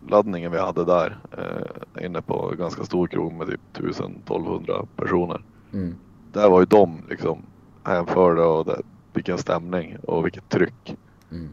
laddningen 0.07 0.51
vi 0.51 0.57
hade 0.57 0.85
där 0.85 1.17
eh, 1.37 2.05
inne 2.05 2.21
på 2.21 2.51
en 2.51 2.57
ganska 2.57 2.83
stor 2.83 3.07
krog 3.07 3.33
med 3.33 3.47
typ 3.47 3.61
1000-1200 3.73 4.87
personer. 4.95 5.43
Mm. 5.73 5.95
Där 6.31 6.49
var 6.49 6.59
ju 6.59 6.65
de 6.65 7.01
liksom 7.09 7.41
hänförda 7.83 8.45
och 8.45 8.65
det, 8.65 8.81
vilken 9.13 9.37
stämning 9.37 9.97
och 10.03 10.25
vilket 10.25 10.49
tryck. 10.49 10.97
Mm. 11.31 11.49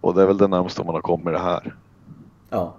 Och 0.00 0.14
det 0.14 0.22
är 0.22 0.26
väl 0.26 0.38
det 0.38 0.48
närmaste 0.48 0.84
man 0.84 0.94
har 0.94 1.02
kommit 1.02 1.34
det 1.34 1.38
här. 1.38 1.74
Ja. 2.50 2.74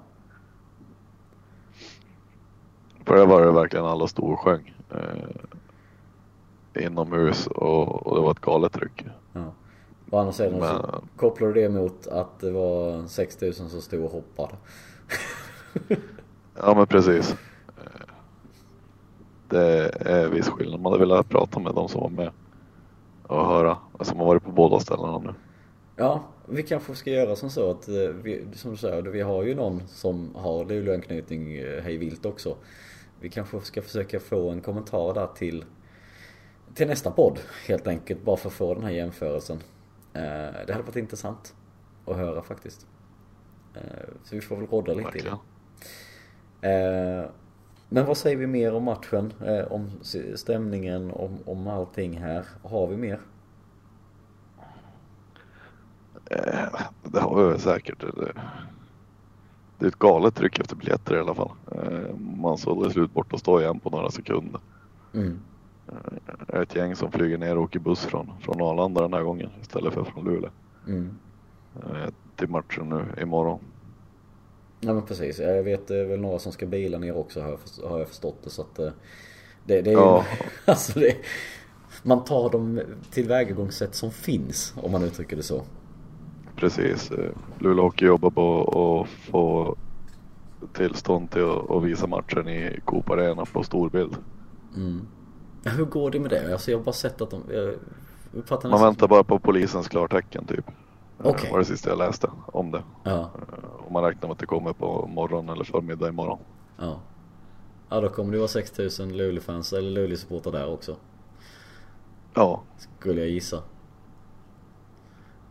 För 3.10 3.16
det 3.18 3.26
var 3.26 3.46
det 3.46 3.52
verkligen 3.52 3.86
alla 3.86 4.08
stod 4.08 4.32
och 4.34 4.40
sjöng. 4.40 4.74
Eh, 4.92 6.86
inomhus 6.86 7.48
och, 7.48 8.08
och 8.08 8.16
det 8.16 8.22
var 8.22 8.32
ett 8.32 8.40
galet 8.40 8.74
tryck. 8.74 9.06
ja. 9.34 9.54
Å 10.12 10.18
andra 10.18 10.32
sidan 10.34 10.52
så 10.52 10.60
Men- 10.60 11.10
kopplar 11.16 11.48
du 11.48 11.54
det 11.54 11.70
mot 11.70 12.08
att 12.08 12.40
det 12.40 12.52
var 12.52 13.08
6000 13.08 13.70
som 13.70 13.82
stod 13.82 14.04
och 14.06 14.12
hoppade. 14.12 14.56
Ja 16.62 16.74
men 16.76 16.88
precis. 16.88 17.36
Eh, 17.78 18.06
Det 19.50 19.90
är 20.00 20.28
viss 20.30 20.50
skillnad. 20.50 20.80
Man 20.82 20.92
hade 20.92 21.06
velat 21.06 21.30
prata 21.30 21.60
med 21.60 21.76
de 21.76 21.90
som 21.90 22.02
var 22.02 22.10
med 22.10 22.32
och 23.28 23.46
höra. 23.46 23.78
Som 24.02 24.20
har 24.20 24.26
varit 24.26 24.44
på 24.44 24.52
båda 24.52 24.80
ställena 24.80 25.18
nu. 25.20 25.34
Ja, 25.96 26.24
vi 26.46 26.64
kanske 26.64 26.96
ska 26.96 27.10
göra 27.12 27.36
som 27.36 27.50
så 27.50 27.72
att, 27.72 27.88
eh, 27.88 27.94
vi, 28.24 28.46
som 28.54 28.72
du 28.72 28.78
säger, 28.78 29.02
vi 29.02 29.22
har 29.22 29.44
ju 29.44 29.56
någon 29.56 29.82
som 29.88 30.36
har 30.36 30.66
Luleå-anknytning 30.66 31.58
eh, 31.58 31.84
hej 31.84 31.98
vilt 31.98 32.26
också. 32.26 32.56
Vi 33.22 33.30
kanske 33.30 33.62
ska 33.62 33.82
försöka 33.82 34.20
få 34.20 34.50
en 34.50 34.62
kommentar 34.62 35.14
där 35.14 35.28
till, 35.28 35.66
till 36.74 36.88
nästa 36.88 37.12
podd 37.12 37.40
helt 37.68 37.88
enkelt, 37.88 38.24
bara 38.24 38.38
för 38.38 38.50
att 38.50 38.54
få 38.54 38.74
den 38.74 38.84
här 38.84 38.92
jämförelsen. 38.92 39.58
Eh, 40.14 40.22
Det 40.68 40.70
hade 40.74 40.82
varit 40.84 40.96
intressant 40.96 41.56
att 42.06 42.16
höra 42.16 42.42
faktiskt. 42.42 42.88
Eh, 43.76 43.82
Så 44.24 44.36
vi 44.36 44.42
får 44.42 44.56
väl 44.56 44.68
rodda 44.68 44.94
lite 44.94 45.18
i 45.18 45.22
det. 45.22 46.70
Eh, 46.70 47.30
Men 47.90 48.06
vad 48.06 48.18
säger 48.18 48.38
vi 48.38 48.48
mer 48.48 48.74
om 48.74 48.84
matchen? 48.84 49.34
Om 49.70 49.92
stämningen, 50.36 51.12
om, 51.12 51.38
om 51.46 51.68
allting 51.68 52.18
här? 52.18 52.46
Har 52.64 52.88
vi 52.88 52.98
mer? 52.98 53.20
Det 57.04 57.20
har 57.20 57.44
vi 57.44 57.50
väl 57.50 57.60
säkert. 57.60 58.04
Det, 59.80 59.86
är 59.86 59.88
ett 59.88 60.00
galet 60.00 60.36
tryck 60.36 60.60
efter 60.60 60.76
biljetter 60.76 61.16
i 61.16 61.20
alla 61.20 61.36
fall. 61.36 61.52
Eh, 61.72 62.16
Man 62.16 62.58
sålde 62.58 62.92
slut 62.92 63.14
bort 63.14 63.34
och 63.34 63.40
stå 63.40 63.62
igen 63.62 63.80
på 63.80 63.90
några 63.90 64.12
sekunder. 64.12 64.62
Mm. 65.14 65.40
Är 66.48 66.62
ett 66.62 66.76
gäng 66.76 66.96
som 66.96 67.12
flyger 67.12 67.38
ner 67.38 67.58
och 67.58 67.64
åker 67.64 67.80
buss 67.80 68.06
från, 68.06 68.32
från 68.42 68.62
Arlanda 68.62 69.02
den 69.02 69.14
här 69.14 69.24
gången 69.24 69.50
istället 69.62 69.94
för 69.94 70.04
från 70.04 70.26
Luleå. 70.26 70.50
Mm. 70.88 71.18
Eh, 71.76 72.10
Till 72.36 72.50
matchen 72.50 72.90
nu 72.90 73.22
imorgon. 73.22 73.60
Ja 74.80 74.94
men 74.94 75.04
precis. 75.04 75.40
Jag 75.40 75.64
vet 75.64 75.88
det 75.88 75.98
är 75.98 76.06
väl 76.06 76.20
några 76.20 76.40
som 76.40 76.52
ska 76.52 76.66
bila 76.66 76.98
ner 76.98 77.18
också 77.18 77.42
har 77.42 78.00
jag, 78.00 78.08
förstått 78.08 78.38
det. 78.44 78.50
Så 78.50 78.62
att 78.62 78.80
eh, 78.80 78.92
det, 79.66 79.82
det 79.82 79.90
är 79.90 79.96
ju... 79.96 80.00
Ja. 80.00 80.26
alltså 80.66 81.00
det, 81.00 81.16
man 82.04 82.24
tar 82.24 82.50
de 82.50 82.82
tillvägagångssätt 83.12 83.96
som 83.96 84.12
finns 84.12 84.74
om 84.78 84.92
man 84.92 85.04
uttrycker 85.04 85.36
det 85.36 85.44
så. 85.44 85.64
Precis. 86.60 87.12
eh, 87.12 87.32
Luleå 87.60 87.84
Hockey 87.84 88.06
jobbar 88.06 88.30
på 88.30 89.02
att 89.02 89.10
få 89.10 89.76
tillstånd 90.74 91.32
till 91.32 91.50
att, 91.70 91.84
visa 91.84 92.08
matchen 92.08 92.48
i 92.48 92.80
Coop 92.86 93.10
Arena 93.10 93.46
på 93.46 93.64
storbild. 93.64 94.16
Mm. 94.76 95.08
Hur 95.64 95.86
går 95.86 96.12
det 96.12 96.20
med 96.20 96.30
det? 96.30 96.52
Alltså 96.52 96.72
jag 96.72 96.78
har 96.78 96.84
bara 96.86 96.94
sett 96.94 97.22
att 97.22 97.30
de... 97.32 97.44
Man 98.64 98.82
väntar 98.82 99.08
bara 99.08 99.24
på 99.24 99.40
polisens 99.40 99.88
klartecken 99.88 100.46
typ. 100.46 100.68
Eh, 100.68 101.26
Okej. 101.26 101.52
var 101.52 101.60
det 101.60 101.66
sista 101.66 101.90
jag 101.90 101.98
läste 101.98 102.30
om 102.46 102.72
det. 102.72 102.84
Ja. 103.04 103.12
Eh, 103.12 103.86
Och 103.86 103.92
man 103.92 104.04
räknar 104.04 104.28
med 104.28 104.34
att 104.34 104.40
det 104.40 104.46
kommer 104.46 104.74
på 104.74 105.08
morgon 105.08 105.50
eller 105.50 105.64
förmiddag 105.64 106.10
imorgon. 106.10 106.40
Ja. 106.78 107.00
Ja 107.90 108.02
då 108.02 108.10
kommer 108.10 108.32
det 108.32 108.38
vara 108.38 108.48
6000 108.48 109.18
Luleå-fans 109.18 109.74
eller 109.74 109.92
Luleå-supportrar 109.92 110.52
där 110.52 110.74
också. 110.74 110.96
Ja, 112.34 112.62
Skulle 113.00 113.22
jag 113.22 113.30
gissa. 113.30 113.62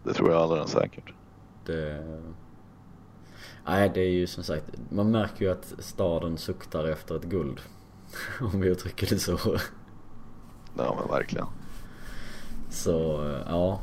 Det 0.08 0.14
tror 0.14 0.30
jag 0.30 0.42
alldeles 0.42 0.70
säkert. 0.70 1.12
Det... 1.66 2.04
Nej 3.66 3.90
det 3.94 4.00
är 4.00 4.10
ju 4.10 4.26
som 4.26 4.44
sagt, 4.44 4.64
man 4.90 5.10
märker 5.10 5.44
ju 5.44 5.50
att 5.50 5.74
staden 5.78 6.38
suktar 6.38 6.84
efter 6.84 7.16
ett 7.16 7.24
guld. 7.24 7.60
Om 8.52 8.60
vi 8.60 8.68
uttrycker 8.68 9.06
det 9.06 9.18
så. 9.18 9.38
Ja 10.76 10.96
men 11.00 11.08
verkligen. 11.08 11.46
Så 12.70 12.90
ja. 13.46 13.80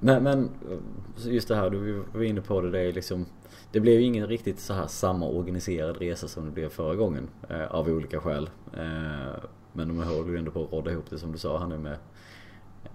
Men, 0.00 0.22
men 0.22 0.50
just 1.16 1.48
det 1.48 1.56
här, 1.56 1.70
du 1.70 2.04
var 2.12 2.22
inne 2.22 2.40
på 2.40 2.60
det, 2.60 2.70
det 2.70 2.80
är 2.80 2.92
liksom 2.92 3.26
Det 3.72 3.80
blev 3.80 4.00
ju 4.00 4.06
ingen 4.06 4.26
riktigt 4.26 4.60
så 4.60 4.74
här 4.74 4.86
samma 4.86 5.26
organiserad 5.26 5.96
resa 5.96 6.28
som 6.28 6.44
det 6.44 6.50
blev 6.50 6.68
förra 6.68 6.94
gången. 6.94 7.28
Eh, 7.48 7.66
av 7.66 7.88
olika 7.88 8.20
skäl. 8.20 8.50
Eh, 8.72 9.42
men 9.72 9.88
de 9.88 9.98
höll 9.98 10.28
ju 10.28 10.38
ändå 10.38 10.50
på 10.50 10.64
att 10.64 10.72
råda 10.72 10.90
ihop 10.90 11.10
det 11.10 11.18
som 11.18 11.32
du 11.32 11.38
sa 11.38 11.58
här 11.58 11.66
nu 11.66 11.78
med 11.78 11.96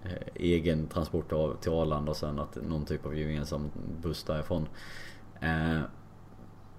Eh, 0.03 0.11
egen 0.35 0.87
transport 0.87 1.33
av, 1.33 1.57
till 1.61 1.71
Arlanda 1.71 2.11
och 2.11 2.17
sen 2.17 2.39
att 2.39 2.57
någon 2.69 2.85
typ 2.85 3.05
av 3.05 3.17
gemensam 3.17 3.71
buss 4.01 4.23
därifrån. 4.23 4.67
Eh, 5.41 5.81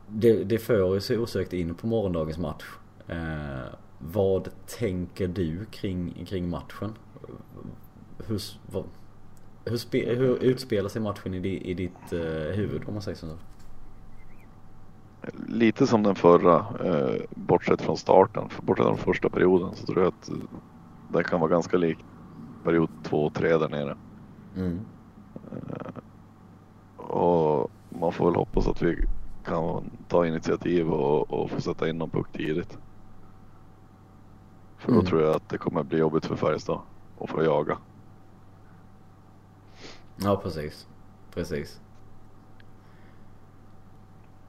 det, 0.09 0.44
det 0.44 0.59
för 0.59 1.00
sig 1.00 1.18
osökt 1.18 1.52
in 1.52 1.74
på 1.74 1.87
morgondagens 1.87 2.38
match. 2.38 2.64
Eh, 3.09 3.74
vad 3.98 4.48
tänker 4.66 5.28
du 5.28 5.64
kring, 5.64 6.24
kring 6.28 6.48
matchen? 6.48 6.94
Hur, 8.26 8.42
vad, 8.72 8.85
hur, 9.64 9.76
spe, 9.76 10.14
hur 10.14 10.42
utspelar 10.42 10.88
sig 10.88 11.02
matchen 11.02 11.35
i, 11.35 11.40
di, 11.40 11.70
i 11.70 11.74
ditt 11.74 12.12
eh, 12.12 12.57
huvud 12.57 12.83
om 12.87 12.94
man 12.94 13.02
säger 13.02 13.18
så? 13.18 13.26
Lite 15.48 15.87
som 15.87 16.02
den 16.02 16.14
förra, 16.14 16.66
eh, 16.85 17.22
bortsett 17.31 17.83
från 17.83 17.96
starten. 17.96 18.48
För 18.48 18.62
bortsett 18.62 18.87
från 18.87 18.96
första 18.98 19.28
perioden 19.28 19.74
så 19.74 19.87
tror 19.87 19.98
jag 19.98 20.09
att 20.09 20.31
det 21.12 21.24
kan 21.24 21.40
vara 21.40 21.50
ganska 21.50 21.76
likt 21.76 22.04
period 22.68 22.88
två 23.02 23.26
och 23.26 23.35
tre 23.35 23.57
där 23.57 23.68
nere. 23.68 23.96
Mm. 24.57 24.81
Och 26.96 27.70
man 27.88 28.12
får 28.12 28.24
väl 28.24 28.35
hoppas 28.35 28.66
att 28.68 28.83
vi 28.83 29.04
kan 29.44 29.90
ta 30.09 30.26
initiativ 30.26 30.90
och, 30.90 31.31
och 31.31 31.50
få 31.50 31.61
sätta 31.61 31.88
in 31.88 31.98
någon 31.98 32.11
puck 32.11 32.33
tidigt. 32.33 32.78
För 34.78 34.88
då 34.92 34.94
Mm. 34.98 35.07
tror 35.07 35.22
jag 35.22 35.37
att 35.37 35.48
det 35.48 35.59
kommer 35.59 35.83
bli 35.83 35.98
jobbigt 35.98 36.26
för 36.26 36.37
Färjestad 36.37 36.81
att 37.20 37.31
få 37.31 37.44
jaga. 37.44 37.78
Ja 40.16 40.37
precis. 40.37 40.87
Precis. 41.35 41.81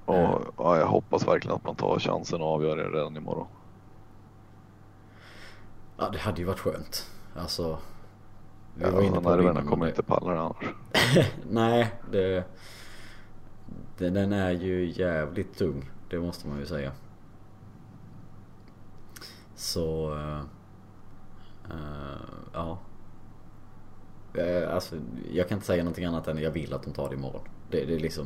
Och 0.05 0.15
Mm. 0.15 0.41
ja, 0.57 0.77
jag 0.77 0.87
hoppas 0.87 1.27
verkligen 1.27 1.55
att 1.55 1.65
man 1.65 1.75
tar 1.75 1.99
chansen 1.99 2.41
och 2.41 2.47
avgör 2.47 2.77
det 2.77 2.83
redan 2.89 3.17
imorgon. 3.17 3.47
Ja 5.97 6.09
det 6.09 6.19
hade 6.19 6.41
ju 6.41 6.47
varit 6.47 6.59
skönt. 6.59 7.11
Alltså. 7.35 7.77
Vi 8.75 8.83
Ja, 8.83 8.91
var 8.91 9.01
inne 9.01 9.21
på 9.21 9.29
nerverna 9.29 9.63
kommer 9.63 9.87
inte 9.87 10.03
palla 10.03 10.33
det 10.33 10.39
annars. 10.39 10.75
Nej, 11.49 11.93
det, 12.11 12.43
det, 13.97 14.09
den 14.09 14.33
är 14.33 14.51
ju 14.51 14.91
jävligt 14.91 15.57
tung. 15.57 15.89
Det 16.09 16.19
måste 16.19 16.47
man 16.47 16.59
ju 16.59 16.65
säga. 16.65 16.91
Så... 19.55 20.13
eh, 20.15 20.41
ja. 22.53 22.79
Eh, 24.33 24.73
alltså, 24.73 24.95
jag 25.31 25.47
kan 25.47 25.55
inte 25.57 25.67
säga 25.67 25.83
någonting 25.83 26.05
annat 26.05 26.27
än 26.27 26.37
jag 26.37 26.51
vill 26.51 26.73
att 26.73 26.83
de 26.83 26.93
tar 26.93 27.09
det 27.09 27.15
imorgon. 27.15 27.41
Det, 27.71 27.85
det 27.85 27.95
är 27.95 27.99
liksom... 27.99 28.25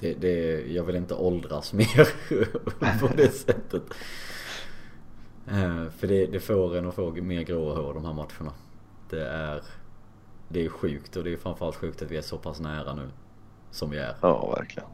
Det, 0.00 0.14
det, 0.14 0.60
jag 0.72 0.84
vill 0.84 0.96
inte 0.96 1.14
åldras 1.14 1.72
mer 1.72 2.08
på 3.00 3.08
det 3.16 3.30
sättet. 3.34 3.82
Eh, 5.46 5.88
För 5.90 6.06
det, 6.06 6.26
det 6.26 6.40
får 6.40 6.76
en 6.76 6.86
att 6.88 6.94
få 6.94 7.10
mer 7.10 7.42
gråa 7.42 7.74
hår 7.74 7.94
de 7.94 8.04
här 8.04 8.12
matcherna. 8.12 8.52
Det 9.10 9.26
är 9.28 9.62
Det 10.48 10.64
är 10.64 10.68
sjukt 10.68 11.16
och 11.16 11.24
det 11.24 11.32
är 11.32 11.36
framförallt 11.36 11.76
sjukt 11.76 12.02
att 12.02 12.10
vi 12.10 12.16
är 12.16 12.22
så 12.22 12.38
pass 12.38 12.60
nära 12.60 12.94
nu. 12.94 13.10
Som 13.70 13.90
vi 13.90 13.98
är. 13.98 14.16
Ja, 14.22 14.54
verkligen. 14.56 14.88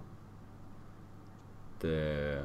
Det... 1.80 2.44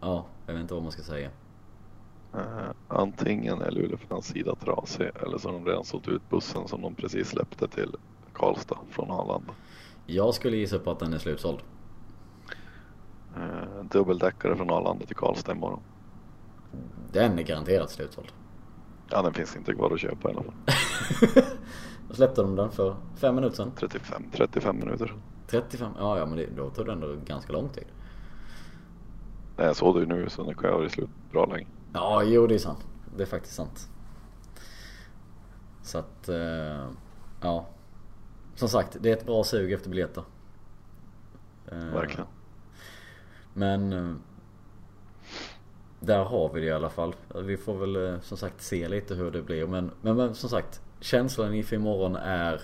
Ja, 0.00 0.26
jag 0.46 0.52
vet 0.54 0.60
inte 0.62 0.74
vad 0.74 0.82
man 0.82 0.92
ska 0.92 1.02
säga. 1.02 1.30
Eh, 2.34 2.70
antingen 2.88 3.60
är 3.62 3.70
Luleåfans 3.70 4.26
sida 4.26 4.54
trasig 4.54 5.10
eller 5.22 5.38
så 5.38 5.48
har 5.48 5.52
de 5.52 5.66
redan 5.66 5.84
sålt 5.84 6.08
ut 6.08 6.28
bussen 6.30 6.68
som 6.68 6.82
de 6.82 6.94
precis 6.94 7.28
släppte 7.28 7.68
till 7.68 7.96
Karlstad 8.32 8.78
från 8.90 9.10
Arlanda. 9.10 9.54
Jag 10.06 10.34
skulle 10.34 10.56
gissa 10.56 10.78
på 10.78 10.90
att 10.90 10.98
den 10.98 11.12
är 11.14 11.18
slutsåld. 11.18 11.58
Eh, 13.38 13.84
dubbeldäckare 13.90 14.56
från 14.56 14.70
Arlanda 14.70 15.06
till 15.06 15.16
Karlstad 15.16 15.52
imorgon. 15.52 15.80
Den 17.12 17.38
är 17.38 17.42
garanterat 17.42 17.90
slutsåld. 17.90 18.32
Ja, 19.10 19.22
den 19.22 19.34
finns 19.34 19.56
inte 19.56 19.74
kvar 19.74 19.90
att 19.90 20.00
köpa 20.00 20.30
i 20.30 20.32
alla 20.32 20.42
fall. 20.42 20.54
Då 22.08 22.14
släppte 22.14 22.42
de 22.42 22.56
den 22.56 22.70
för 22.70 22.96
fem 23.16 23.34
minuter 23.34 23.56
sedan. 23.56 23.72
35, 23.76 24.24
35 24.32 24.78
minuter. 24.78 25.14
35? 25.46 25.92
Ja, 25.98 26.18
ja 26.18 26.26
men 26.26 26.36
det, 26.36 26.46
då 26.56 26.70
tog 26.70 26.86
det 26.86 26.92
ändå 26.92 27.16
ganska 27.24 27.52
lång 27.52 27.68
tid. 27.68 27.84
Nej, 29.56 29.66
jag 29.66 29.76
såg 29.76 29.94
det 29.94 30.00
ju 30.00 30.06
nu 30.06 30.28
så 30.28 30.42
den 30.42 30.54
kan 30.54 30.72
ha 30.72 30.88
slut 30.88 31.10
bra 31.32 31.46
länge. 31.46 31.66
Ja, 31.92 32.22
jo 32.22 32.46
det 32.46 32.54
är 32.54 32.58
sant. 32.58 32.86
Det 33.16 33.22
är 33.22 33.26
faktiskt 33.26 33.54
sant. 33.54 33.88
Så 35.82 35.98
att, 35.98 36.28
eh, 36.28 36.88
ja. 37.40 37.66
Som 38.54 38.68
sagt, 38.68 38.96
det 39.00 39.10
är 39.10 39.16
ett 39.16 39.26
bra 39.26 39.44
sug 39.44 39.72
efter 39.72 39.90
biljetter. 39.90 40.24
Eh, 41.66 41.78
Verkligen. 41.78 42.26
Men 43.58 43.92
eh, 43.92 44.14
där 46.00 46.24
har 46.24 46.52
vi 46.52 46.60
det 46.60 46.66
i 46.66 46.72
alla 46.72 46.90
fall. 46.90 47.14
Vi 47.34 47.56
får 47.56 47.78
väl 47.78 47.96
eh, 47.96 48.20
som 48.20 48.36
sagt 48.36 48.62
se 48.62 48.88
lite 48.88 49.14
hur 49.14 49.30
det 49.30 49.42
blir. 49.42 49.66
Men, 49.66 49.90
men, 50.00 50.16
men 50.16 50.34
som 50.34 50.50
sagt, 50.50 50.82
känslan 51.00 51.54
inför 51.54 51.76
imorgon 51.76 52.16
är 52.16 52.60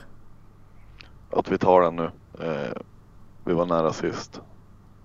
Att 1.31 1.53
vi 1.53 1.59
tar 1.59 1.81
den 1.81 1.97
nu. 1.97 2.11
Eh, 2.45 2.83
vi 3.45 3.53
var 3.55 3.67
nära 3.67 3.93
sist. 3.93 4.41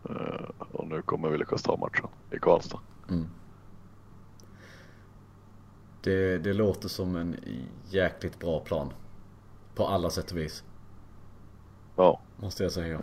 Eh, 0.09 0.65
och 0.71 0.87
nu 0.87 1.01
kommer 1.01 1.29
vi 1.29 1.37
lyckas 1.37 1.63
ta 1.63 1.77
matchen 1.77 2.07
i 2.31 2.39
Karlstad. 2.39 2.79
Mm. 3.09 3.27
Det, 6.01 6.37
det 6.37 6.53
låter 6.53 6.89
som 6.89 7.15
en 7.15 7.35
jäkligt 7.89 8.39
bra 8.39 8.59
plan. 8.59 8.93
På 9.75 9.87
alla 9.87 10.09
sätt 10.09 10.31
och 10.31 10.37
vis. 10.37 10.63
Ja, 11.95 12.19
Måste 12.37 12.63
jag 12.63 12.71
säga. 12.71 13.01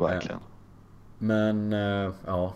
Verkligen. 0.00 0.40
Men 1.18 1.72
eh, 1.72 2.12
ja. 2.26 2.54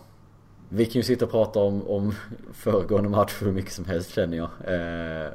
Vi 0.69 0.85
kan 0.85 0.93
ju 0.93 1.03
sitta 1.03 1.25
och 1.25 1.31
prata 1.31 1.59
om, 1.59 1.87
om 1.87 2.13
föregående 2.53 3.09
match 3.09 3.41
hur 3.41 3.51
mycket 3.51 3.73
som 3.73 3.85
helst 3.85 4.09
känner 4.11 4.37
jag. 4.37 4.49
Eh, 4.63 5.31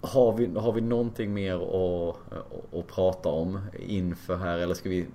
har, 0.00 0.32
vi, 0.32 0.58
har 0.58 0.72
vi 0.72 0.80
någonting 0.80 1.34
mer 1.34 1.54
att, 1.54 2.32
att, 2.32 2.74
att 2.74 2.86
prata 2.86 3.28
om 3.28 3.60
inför 3.78 4.36
här 4.36 4.58
eller 4.58 4.74
ska 4.74 4.88
vi 4.88 5.06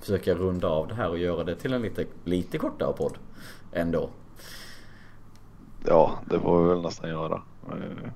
försöka 0.00 0.34
runda 0.34 0.68
av 0.68 0.88
det 0.88 0.94
här 0.94 1.10
och 1.10 1.18
göra 1.18 1.44
det 1.44 1.54
till 1.54 1.72
en 1.72 1.82
lite, 1.82 2.06
lite 2.24 2.58
kortare 2.58 2.92
podd? 2.92 3.18
Ändå. 3.72 4.10
Ja, 5.86 6.18
det 6.30 6.40
får 6.40 6.62
vi 6.62 6.68
väl 6.68 6.82
nästan 6.82 7.10
göra. 7.10 7.42
Eh, 7.70 8.10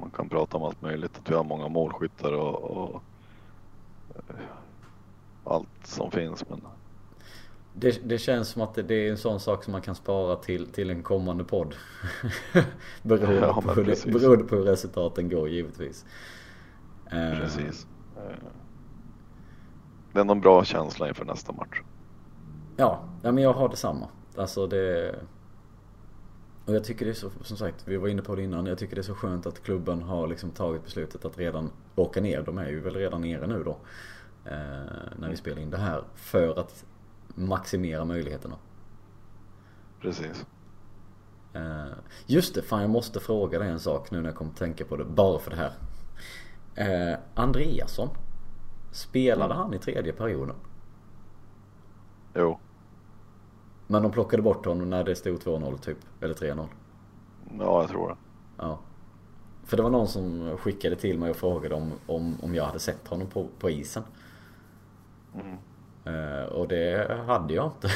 Man 0.00 0.10
kan 0.10 0.28
prata 0.28 0.56
om 0.56 0.62
allt 0.62 0.82
möjligt. 0.82 1.18
Att 1.18 1.30
vi 1.30 1.34
har 1.34 1.44
många 1.44 1.68
målskyttar 1.68 2.32
och, 2.32 2.64
och 2.64 3.02
eh, 4.14 4.34
allt 5.50 5.68
som 5.86 6.10
finns. 6.10 6.48
Men 6.48 6.60
Det, 7.72 8.08
det 8.08 8.18
känns 8.18 8.48
som 8.48 8.62
att 8.62 8.74
det, 8.74 8.94
är 8.94 9.10
en 9.10 9.18
sån 9.18 9.40
sak 9.40 9.64
som 9.64 9.72
man 9.72 9.82
kan 9.82 9.94
spara 9.94 10.36
till, 10.36 10.72
till 10.72 10.90
en 10.90 11.02
kommande 11.02 11.44
podd. 11.44 11.74
beroende, 13.02 13.46
Ja, 13.46 13.62
på 13.62 13.72
hur 13.72 13.84
det, 13.84 14.06
beroende 14.06 14.44
på 14.44 14.56
hur 14.56 14.64
resultaten 14.64 15.28
går 15.28 15.48
givetvis. 15.48 16.06
Eh, 17.12 17.38
precis. 17.38 17.86
Eh, 18.16 18.36
Det 20.12 20.20
är 20.20 20.30
en 20.30 20.40
bra 20.40 20.64
känsla 20.64 21.08
inför 21.08 21.24
nästa 21.24 21.52
match. 21.52 21.82
Ja, 22.76 23.04
ja 23.22 23.32
men 23.32 23.44
jag 23.44 23.52
har 23.52 23.68
detsamma. 23.68 24.08
Alltså 24.36 24.66
det... 24.66 25.14
Och 26.66 26.74
jag 26.74 26.84
tycker 26.84 27.04
det 27.04 27.12
är 27.12 27.14
så, 27.14 27.30
som 27.42 27.56
sagt, 27.56 27.88
vi 27.88 27.96
var 27.96 28.08
inne 28.08 28.22
på 28.22 28.34
det 28.34 28.42
innan. 28.42 28.66
Jag 28.66 28.78
tycker 28.78 28.94
det 28.96 29.00
är 29.00 29.02
så 29.02 29.14
skönt 29.14 29.46
att 29.46 29.62
klubben 29.62 30.02
har 30.02 30.26
liksom 30.26 30.50
tagit 30.50 30.84
beslutet 30.84 31.24
att 31.24 31.38
redan 31.38 31.70
åka 31.96 32.20
ner. 32.20 32.42
De 32.42 32.58
är 32.58 32.68
ju 32.68 32.80
väl 32.80 32.94
redan 32.94 33.20
nere 33.20 33.46
nu 33.46 33.64
då. 33.64 33.76
Eh, 34.50 34.56
när 35.18 35.30
vi 35.30 35.36
spelar 35.36 35.62
in 35.62 35.70
det 35.70 35.78
här. 35.78 36.04
För 36.14 36.58
att 36.60 36.84
maximera 37.34 38.04
möjligheterna. 38.04 38.56
Precis. 40.00 40.46
Eh, 41.52 41.86
just 42.26 42.54
det, 42.54 42.62
fan 42.62 42.80
jag 42.80 42.90
måste 42.90 43.20
fråga 43.20 43.58
dig 43.58 43.68
en 43.68 43.80
sak 43.80 44.10
nu 44.10 44.20
när 44.20 44.28
jag 44.28 44.36
kommer 44.36 44.52
tänka 44.52 44.84
på 44.84 44.96
det. 44.96 45.04
Bara 45.04 45.38
för 45.38 45.50
det 45.50 45.56
här. 45.56 45.72
Eh, 46.74 47.18
Andreasson. 47.34 48.08
Spelade 48.92 49.54
han 49.54 49.74
i 49.74 49.78
tredje 49.78 50.12
perioden? 50.12 50.56
Jo, 52.34 52.58
Men 53.86 54.02
de 54.02 54.12
plockade 54.12 54.42
bort 54.42 54.66
honom 54.66 54.90
när 54.90 55.04
det 55.04 55.16
stod 55.16 55.40
2-0 55.40 55.78
typ. 55.78 55.98
Eller 56.20 56.34
3-0. 56.34 56.66
ja 57.58 57.80
jag 57.80 57.88
tror 57.88 58.08
det. 58.08 58.16
Ja. 58.56 58.78
För 59.64 59.76
det 59.76 59.82
var 59.82 59.90
någon 59.90 60.08
som 60.08 60.56
skickade 60.58 60.96
till 60.96 61.18
mig 61.18 61.30
och 61.30 61.36
frågade 61.36 61.74
om, 61.74 61.92
om, 62.06 62.36
om 62.42 62.54
jag 62.54 62.64
hade 62.64 62.78
sett 62.78 63.08
honom 63.08 63.26
på, 63.26 63.48
på 63.58 63.70
isen. 63.70 64.02
Mm. 65.34 65.56
Uh, 66.06 66.44
och 66.44 66.68
det 66.68 67.18
hade 67.26 67.54
jag 67.54 67.66
inte. 67.66 67.90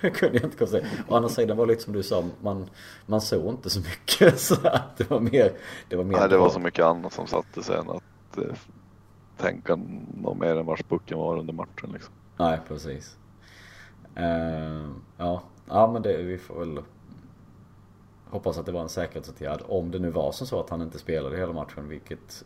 kunde 0.18 0.38
jag 0.38 0.44
inte 0.44 0.56
konstatera. 0.56 0.88
Å 1.08 1.16
andra 1.16 1.28
sidan 1.28 1.56
var 1.56 1.66
det 1.66 1.72
lite 1.72 1.82
som 1.82 1.92
du 1.92 2.02
sa, 2.02 2.24
man, 2.40 2.70
man 3.06 3.20
såg 3.20 3.52
inte 3.52 3.70
så 3.70 3.80
mycket. 3.80 4.40
Så 4.40 4.54
att 4.68 4.96
det 4.96 5.10
var 5.10 5.20
mer... 5.20 5.52
Det 5.88 5.96
var, 5.96 6.04
mer 6.04 6.18
Nej, 6.18 6.28
det 6.28 6.38
var 6.38 6.50
så 6.50 6.60
mycket 6.60 6.84
annat 6.84 7.12
som 7.12 7.26
satte 7.26 7.62
sig 7.62 7.78
än 7.78 7.90
att 7.90 8.38
eh, 8.38 8.54
tänka 9.36 9.78
något 10.14 10.38
mer 10.38 10.56
än 10.56 10.66
vars 10.66 10.82
pucken 10.82 11.18
var 11.18 11.38
under 11.38 11.52
matchen 11.52 11.90
liksom. 11.92 12.14
Nej, 12.36 12.60
precis. 12.68 13.16
Uh, 14.18 14.90
ja. 15.16 15.42
ja, 15.68 15.92
men 15.92 16.02
det, 16.02 16.16
vi 16.16 16.38
får 16.38 16.58
väl 16.58 16.82
hoppas 18.30 18.58
att 18.58 18.66
det 18.66 18.72
var 18.72 18.82
en 18.82 18.88
säkerhetsåtgärd. 18.88 19.62
Om 19.68 19.90
det 19.90 19.98
nu 19.98 20.10
var 20.10 20.32
som 20.32 20.46
så 20.46 20.60
att 20.60 20.70
han 20.70 20.82
inte 20.82 20.98
spelade 20.98 21.36
hela 21.36 21.52
matchen, 21.52 21.88
vilket 21.88 22.44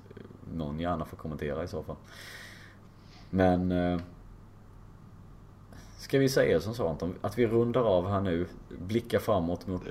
någon 0.55 0.81
gärna 0.81 1.05
får 1.05 1.17
kommentera 1.17 1.65
i 1.65 1.69
så 1.69 1.83
fall. 1.83 1.97
Men 3.31 3.73
uh, 3.73 4.01
Ska 6.05 6.19
vi 6.19 6.29
säga 6.29 6.61
som 6.61 6.75
så 6.75 6.89
Anton, 6.89 7.15
att 7.21 7.39
vi 7.39 7.47
rundar 7.47 7.81
av 7.81 8.09
här 8.09 8.21
nu, 8.21 8.47
blickar 8.69 9.19
framåt 9.19 9.67
mot 9.67 9.83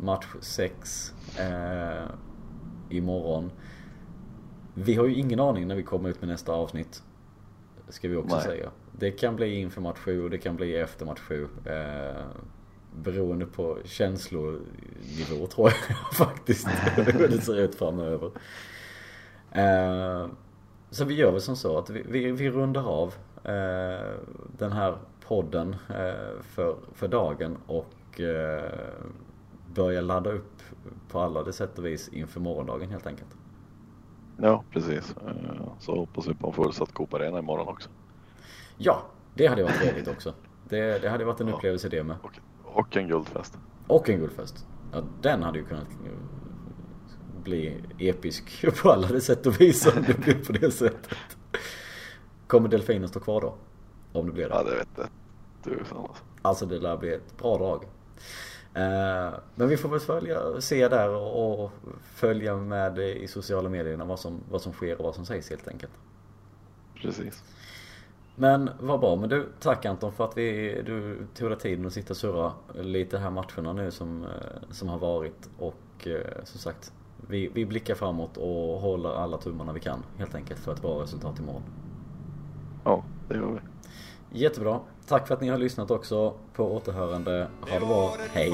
match 0.00 0.26
6 0.40 1.14
eh, 1.38 2.04
imorgon. 2.90 3.50
Vi 4.74 4.94
har 4.94 5.06
ju 5.06 5.14
ingen 5.14 5.40
aning 5.40 5.68
när 5.68 5.74
vi 5.74 5.82
kommer 5.82 6.08
ut 6.08 6.20
med 6.20 6.28
nästa 6.28 6.52
avsnitt. 6.52 7.02
Ska 7.88 8.08
vi 8.08 8.16
också 8.16 8.36
Nej. 8.36 8.44
säga. 8.44 8.70
Det 8.92 9.10
kan 9.10 9.36
bli 9.36 9.54
inför 9.54 9.80
match 9.80 9.98
7 9.98 10.24
och 10.24 10.30
det 10.30 10.38
kan 10.38 10.56
bli 10.56 10.76
efter 10.76 11.06
match 11.06 11.20
7. 11.20 11.48
Eh, 11.64 12.24
beroende 12.96 13.46
på 13.46 13.78
känslonivå 13.84 15.46
tror 15.50 15.72
jag 15.88 15.96
faktiskt. 16.14 16.68
hur 16.96 17.28
det 17.28 17.40
ser 17.40 17.58
ut 17.58 17.74
framöver. 17.74 18.30
Eh, 19.50 20.26
så 20.90 21.04
vi 21.04 21.14
gör 21.14 21.32
väl 21.32 21.40
som 21.40 21.56
så 21.56 21.78
att 21.78 21.90
vi, 21.90 22.02
vi, 22.08 22.32
vi 22.32 22.50
rundar 22.50 22.88
av 22.88 23.14
eh, 23.44 24.14
den 24.58 24.72
här 24.72 24.98
podden 25.28 25.76
eh, 25.88 26.42
för, 26.42 26.76
för 26.94 27.08
dagen 27.08 27.58
och 27.66 28.20
eh, 28.20 28.70
börja 29.74 30.00
ladda 30.00 30.32
upp 30.32 30.62
på 31.08 31.20
alla 31.20 31.42
de 31.42 31.52
sätt 31.52 31.78
och 31.78 31.86
vis 31.86 32.08
inför 32.08 32.40
morgondagen 32.40 32.90
helt 32.90 33.06
enkelt. 33.06 33.36
Ja, 34.36 34.64
precis. 34.70 35.14
Eh, 35.26 35.66
så 35.78 35.96
hoppas 35.96 36.26
vi 36.26 36.34
på 36.34 36.46
en 36.46 36.52
fullsatt 36.52 36.92
Coop 36.92 37.14
Arena 37.14 37.38
imorgon 37.38 37.68
också. 37.68 37.90
Ja, 38.76 39.02
det 39.34 39.46
hade 39.46 39.62
varit 39.62 39.80
trevligt 39.80 40.08
också. 40.08 40.34
Det, 40.68 41.02
det 41.02 41.08
hade 41.08 41.24
varit 41.24 41.40
en 41.40 41.48
upplevelse 41.48 41.88
det 41.88 42.02
med. 42.02 42.16
Och, 42.22 42.38
och 42.64 42.96
en 42.96 43.08
guldfest. 43.08 43.58
Och 43.86 44.10
en 44.10 44.18
guldfest. 44.18 44.66
Ja, 44.92 45.02
den 45.22 45.42
hade 45.42 45.58
ju 45.58 45.64
kunnat 45.64 45.88
bli 47.42 47.82
episk 47.98 48.64
på 48.82 48.90
alla 48.90 49.08
de 49.08 49.20
sätt 49.20 49.46
och 49.46 49.60
vis 49.60 49.86
om 49.86 50.02
det 50.06 50.18
blir 50.18 50.44
på 50.44 50.52
det 50.52 50.70
sättet. 50.70 51.18
Kommer 52.46 52.68
delfinen 52.68 53.08
stå 53.08 53.20
kvar 53.20 53.40
då? 53.40 53.54
Om 54.16 54.26
det 54.26 54.32
blir 54.32 54.48
det. 54.48 54.54
Ja, 54.54 54.62
det 54.62 54.76
vet 54.76 54.88
jag 54.96 55.06
tusan 55.66 55.98
alltså. 55.98 56.24
Alltså 56.42 56.66
det 56.66 56.78
lär 56.78 56.96
bli 56.96 57.14
ett 57.14 57.38
bra 57.38 57.58
drag. 57.58 57.84
Eh, 58.74 59.38
men 59.54 59.68
vi 59.68 59.76
får 59.76 59.88
väl 59.88 60.00
följa, 60.00 60.60
se 60.60 60.88
där 60.88 61.10
och 61.10 61.70
följa 62.02 62.56
med 62.56 62.98
i 62.98 63.28
sociala 63.28 63.68
medierna 63.68 64.04
vad 64.04 64.20
som, 64.20 64.40
vad 64.50 64.62
som 64.62 64.72
sker 64.72 64.98
och 64.98 65.04
vad 65.04 65.14
som 65.14 65.26
sägs 65.26 65.50
helt 65.50 65.68
enkelt. 65.68 65.92
Precis. 66.94 67.42
Men 68.34 68.70
vad 68.80 69.00
bra. 69.00 69.16
Men 69.16 69.28
du, 69.28 69.48
tack 69.60 69.84
Anton 69.84 70.12
för 70.12 70.24
att 70.24 70.36
vi, 70.36 70.82
du 70.86 71.26
tog 71.34 71.50
dig 71.50 71.58
tiden 71.58 71.86
att 71.86 71.92
sitta 71.92 72.12
och 72.12 72.16
surra 72.16 72.52
lite 72.74 73.18
här 73.18 73.30
matcherna 73.30 73.72
nu 73.72 73.90
som, 73.90 74.24
eh, 74.24 74.30
som 74.70 74.88
har 74.88 74.98
varit. 74.98 75.50
Och 75.58 76.06
eh, 76.06 76.44
som 76.44 76.60
sagt, 76.60 76.92
vi, 77.28 77.48
vi 77.54 77.66
blickar 77.66 77.94
framåt 77.94 78.36
och 78.36 78.80
håller 78.80 79.10
alla 79.10 79.38
tummarna 79.38 79.72
vi 79.72 79.80
kan 79.80 80.02
helt 80.18 80.34
enkelt 80.34 80.60
för 80.60 80.72
ett 80.72 80.82
bra 80.82 81.02
resultat 81.02 81.38
imorgon. 81.38 81.62
Ja, 82.84 83.04
det 83.28 83.34
gör 83.34 83.50
vi. 83.52 83.60
Jättebra. 84.32 84.80
Tack 85.08 85.26
för 85.26 85.34
att 85.34 85.40
ni 85.40 85.48
har 85.48 85.58
lyssnat 85.58 85.90
också. 85.90 86.34
På 86.52 86.76
återhörande. 86.76 87.48
Ha 87.60 87.78
det 87.78 87.86
bra. 87.86 88.14
Hej. 88.32 88.52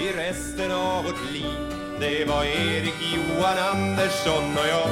i 0.00 0.12
resten 0.16 0.72
av 0.72 1.04
vårt 1.04 1.32
liv. 1.32 1.76
Det 2.00 2.24
var 2.24 2.44
Erik, 2.44 2.94
Johan, 3.14 3.58
Andersson 3.72 4.44
och 4.52 4.68
jag. 4.68 4.88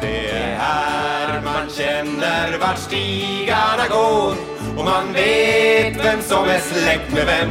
Det 0.00 0.30
är 0.30 0.54
här 0.56 1.42
man 1.44 1.68
känner 1.70 2.58
vart 2.58 2.78
stigarna 2.78 3.88
går 3.90 4.34
och 4.78 4.84
man 4.84 5.12
vet 5.12 6.04
vem 6.04 6.22
som 6.22 6.44
är 6.44 6.58
släkt 6.58 7.14
med 7.14 7.26
vem. 7.26 7.50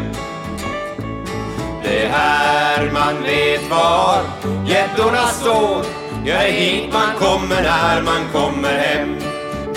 Det 1.84 2.06
är 2.06 2.10
här 2.10 2.92
man 2.92 3.24
vet 3.24 3.70
var 3.70 4.24
gäddorna 4.68 5.28
står. 5.28 5.86
Ja, 6.26 6.40
det 6.40 6.48
är 6.48 6.52
hit 6.52 6.94
man 6.94 7.16
kommer 7.18 7.62
när 7.62 8.02
man 8.02 8.28
kommer 8.34 8.78
hem. 8.78 9.31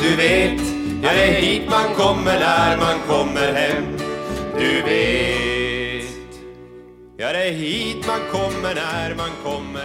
Du 0.05 0.17
vet, 0.17 0.61
ja 1.03 1.13
det 1.13 1.25
är 1.25 1.41
hit 1.41 1.63
man 1.71 1.95
kommer 1.95 2.39
när 2.41 2.77
man 2.77 2.99
kommer 3.09 3.53
hem. 3.53 3.85
Du 4.59 4.83
vet, 4.83 6.11
ja 7.17 7.33
det 7.33 7.49
är 7.49 7.53
hit 7.53 8.07
man 8.07 8.21
kommer 8.33 8.75
när 8.75 9.15
man 9.15 9.31
kommer 9.45 9.81
hem. 9.81 9.84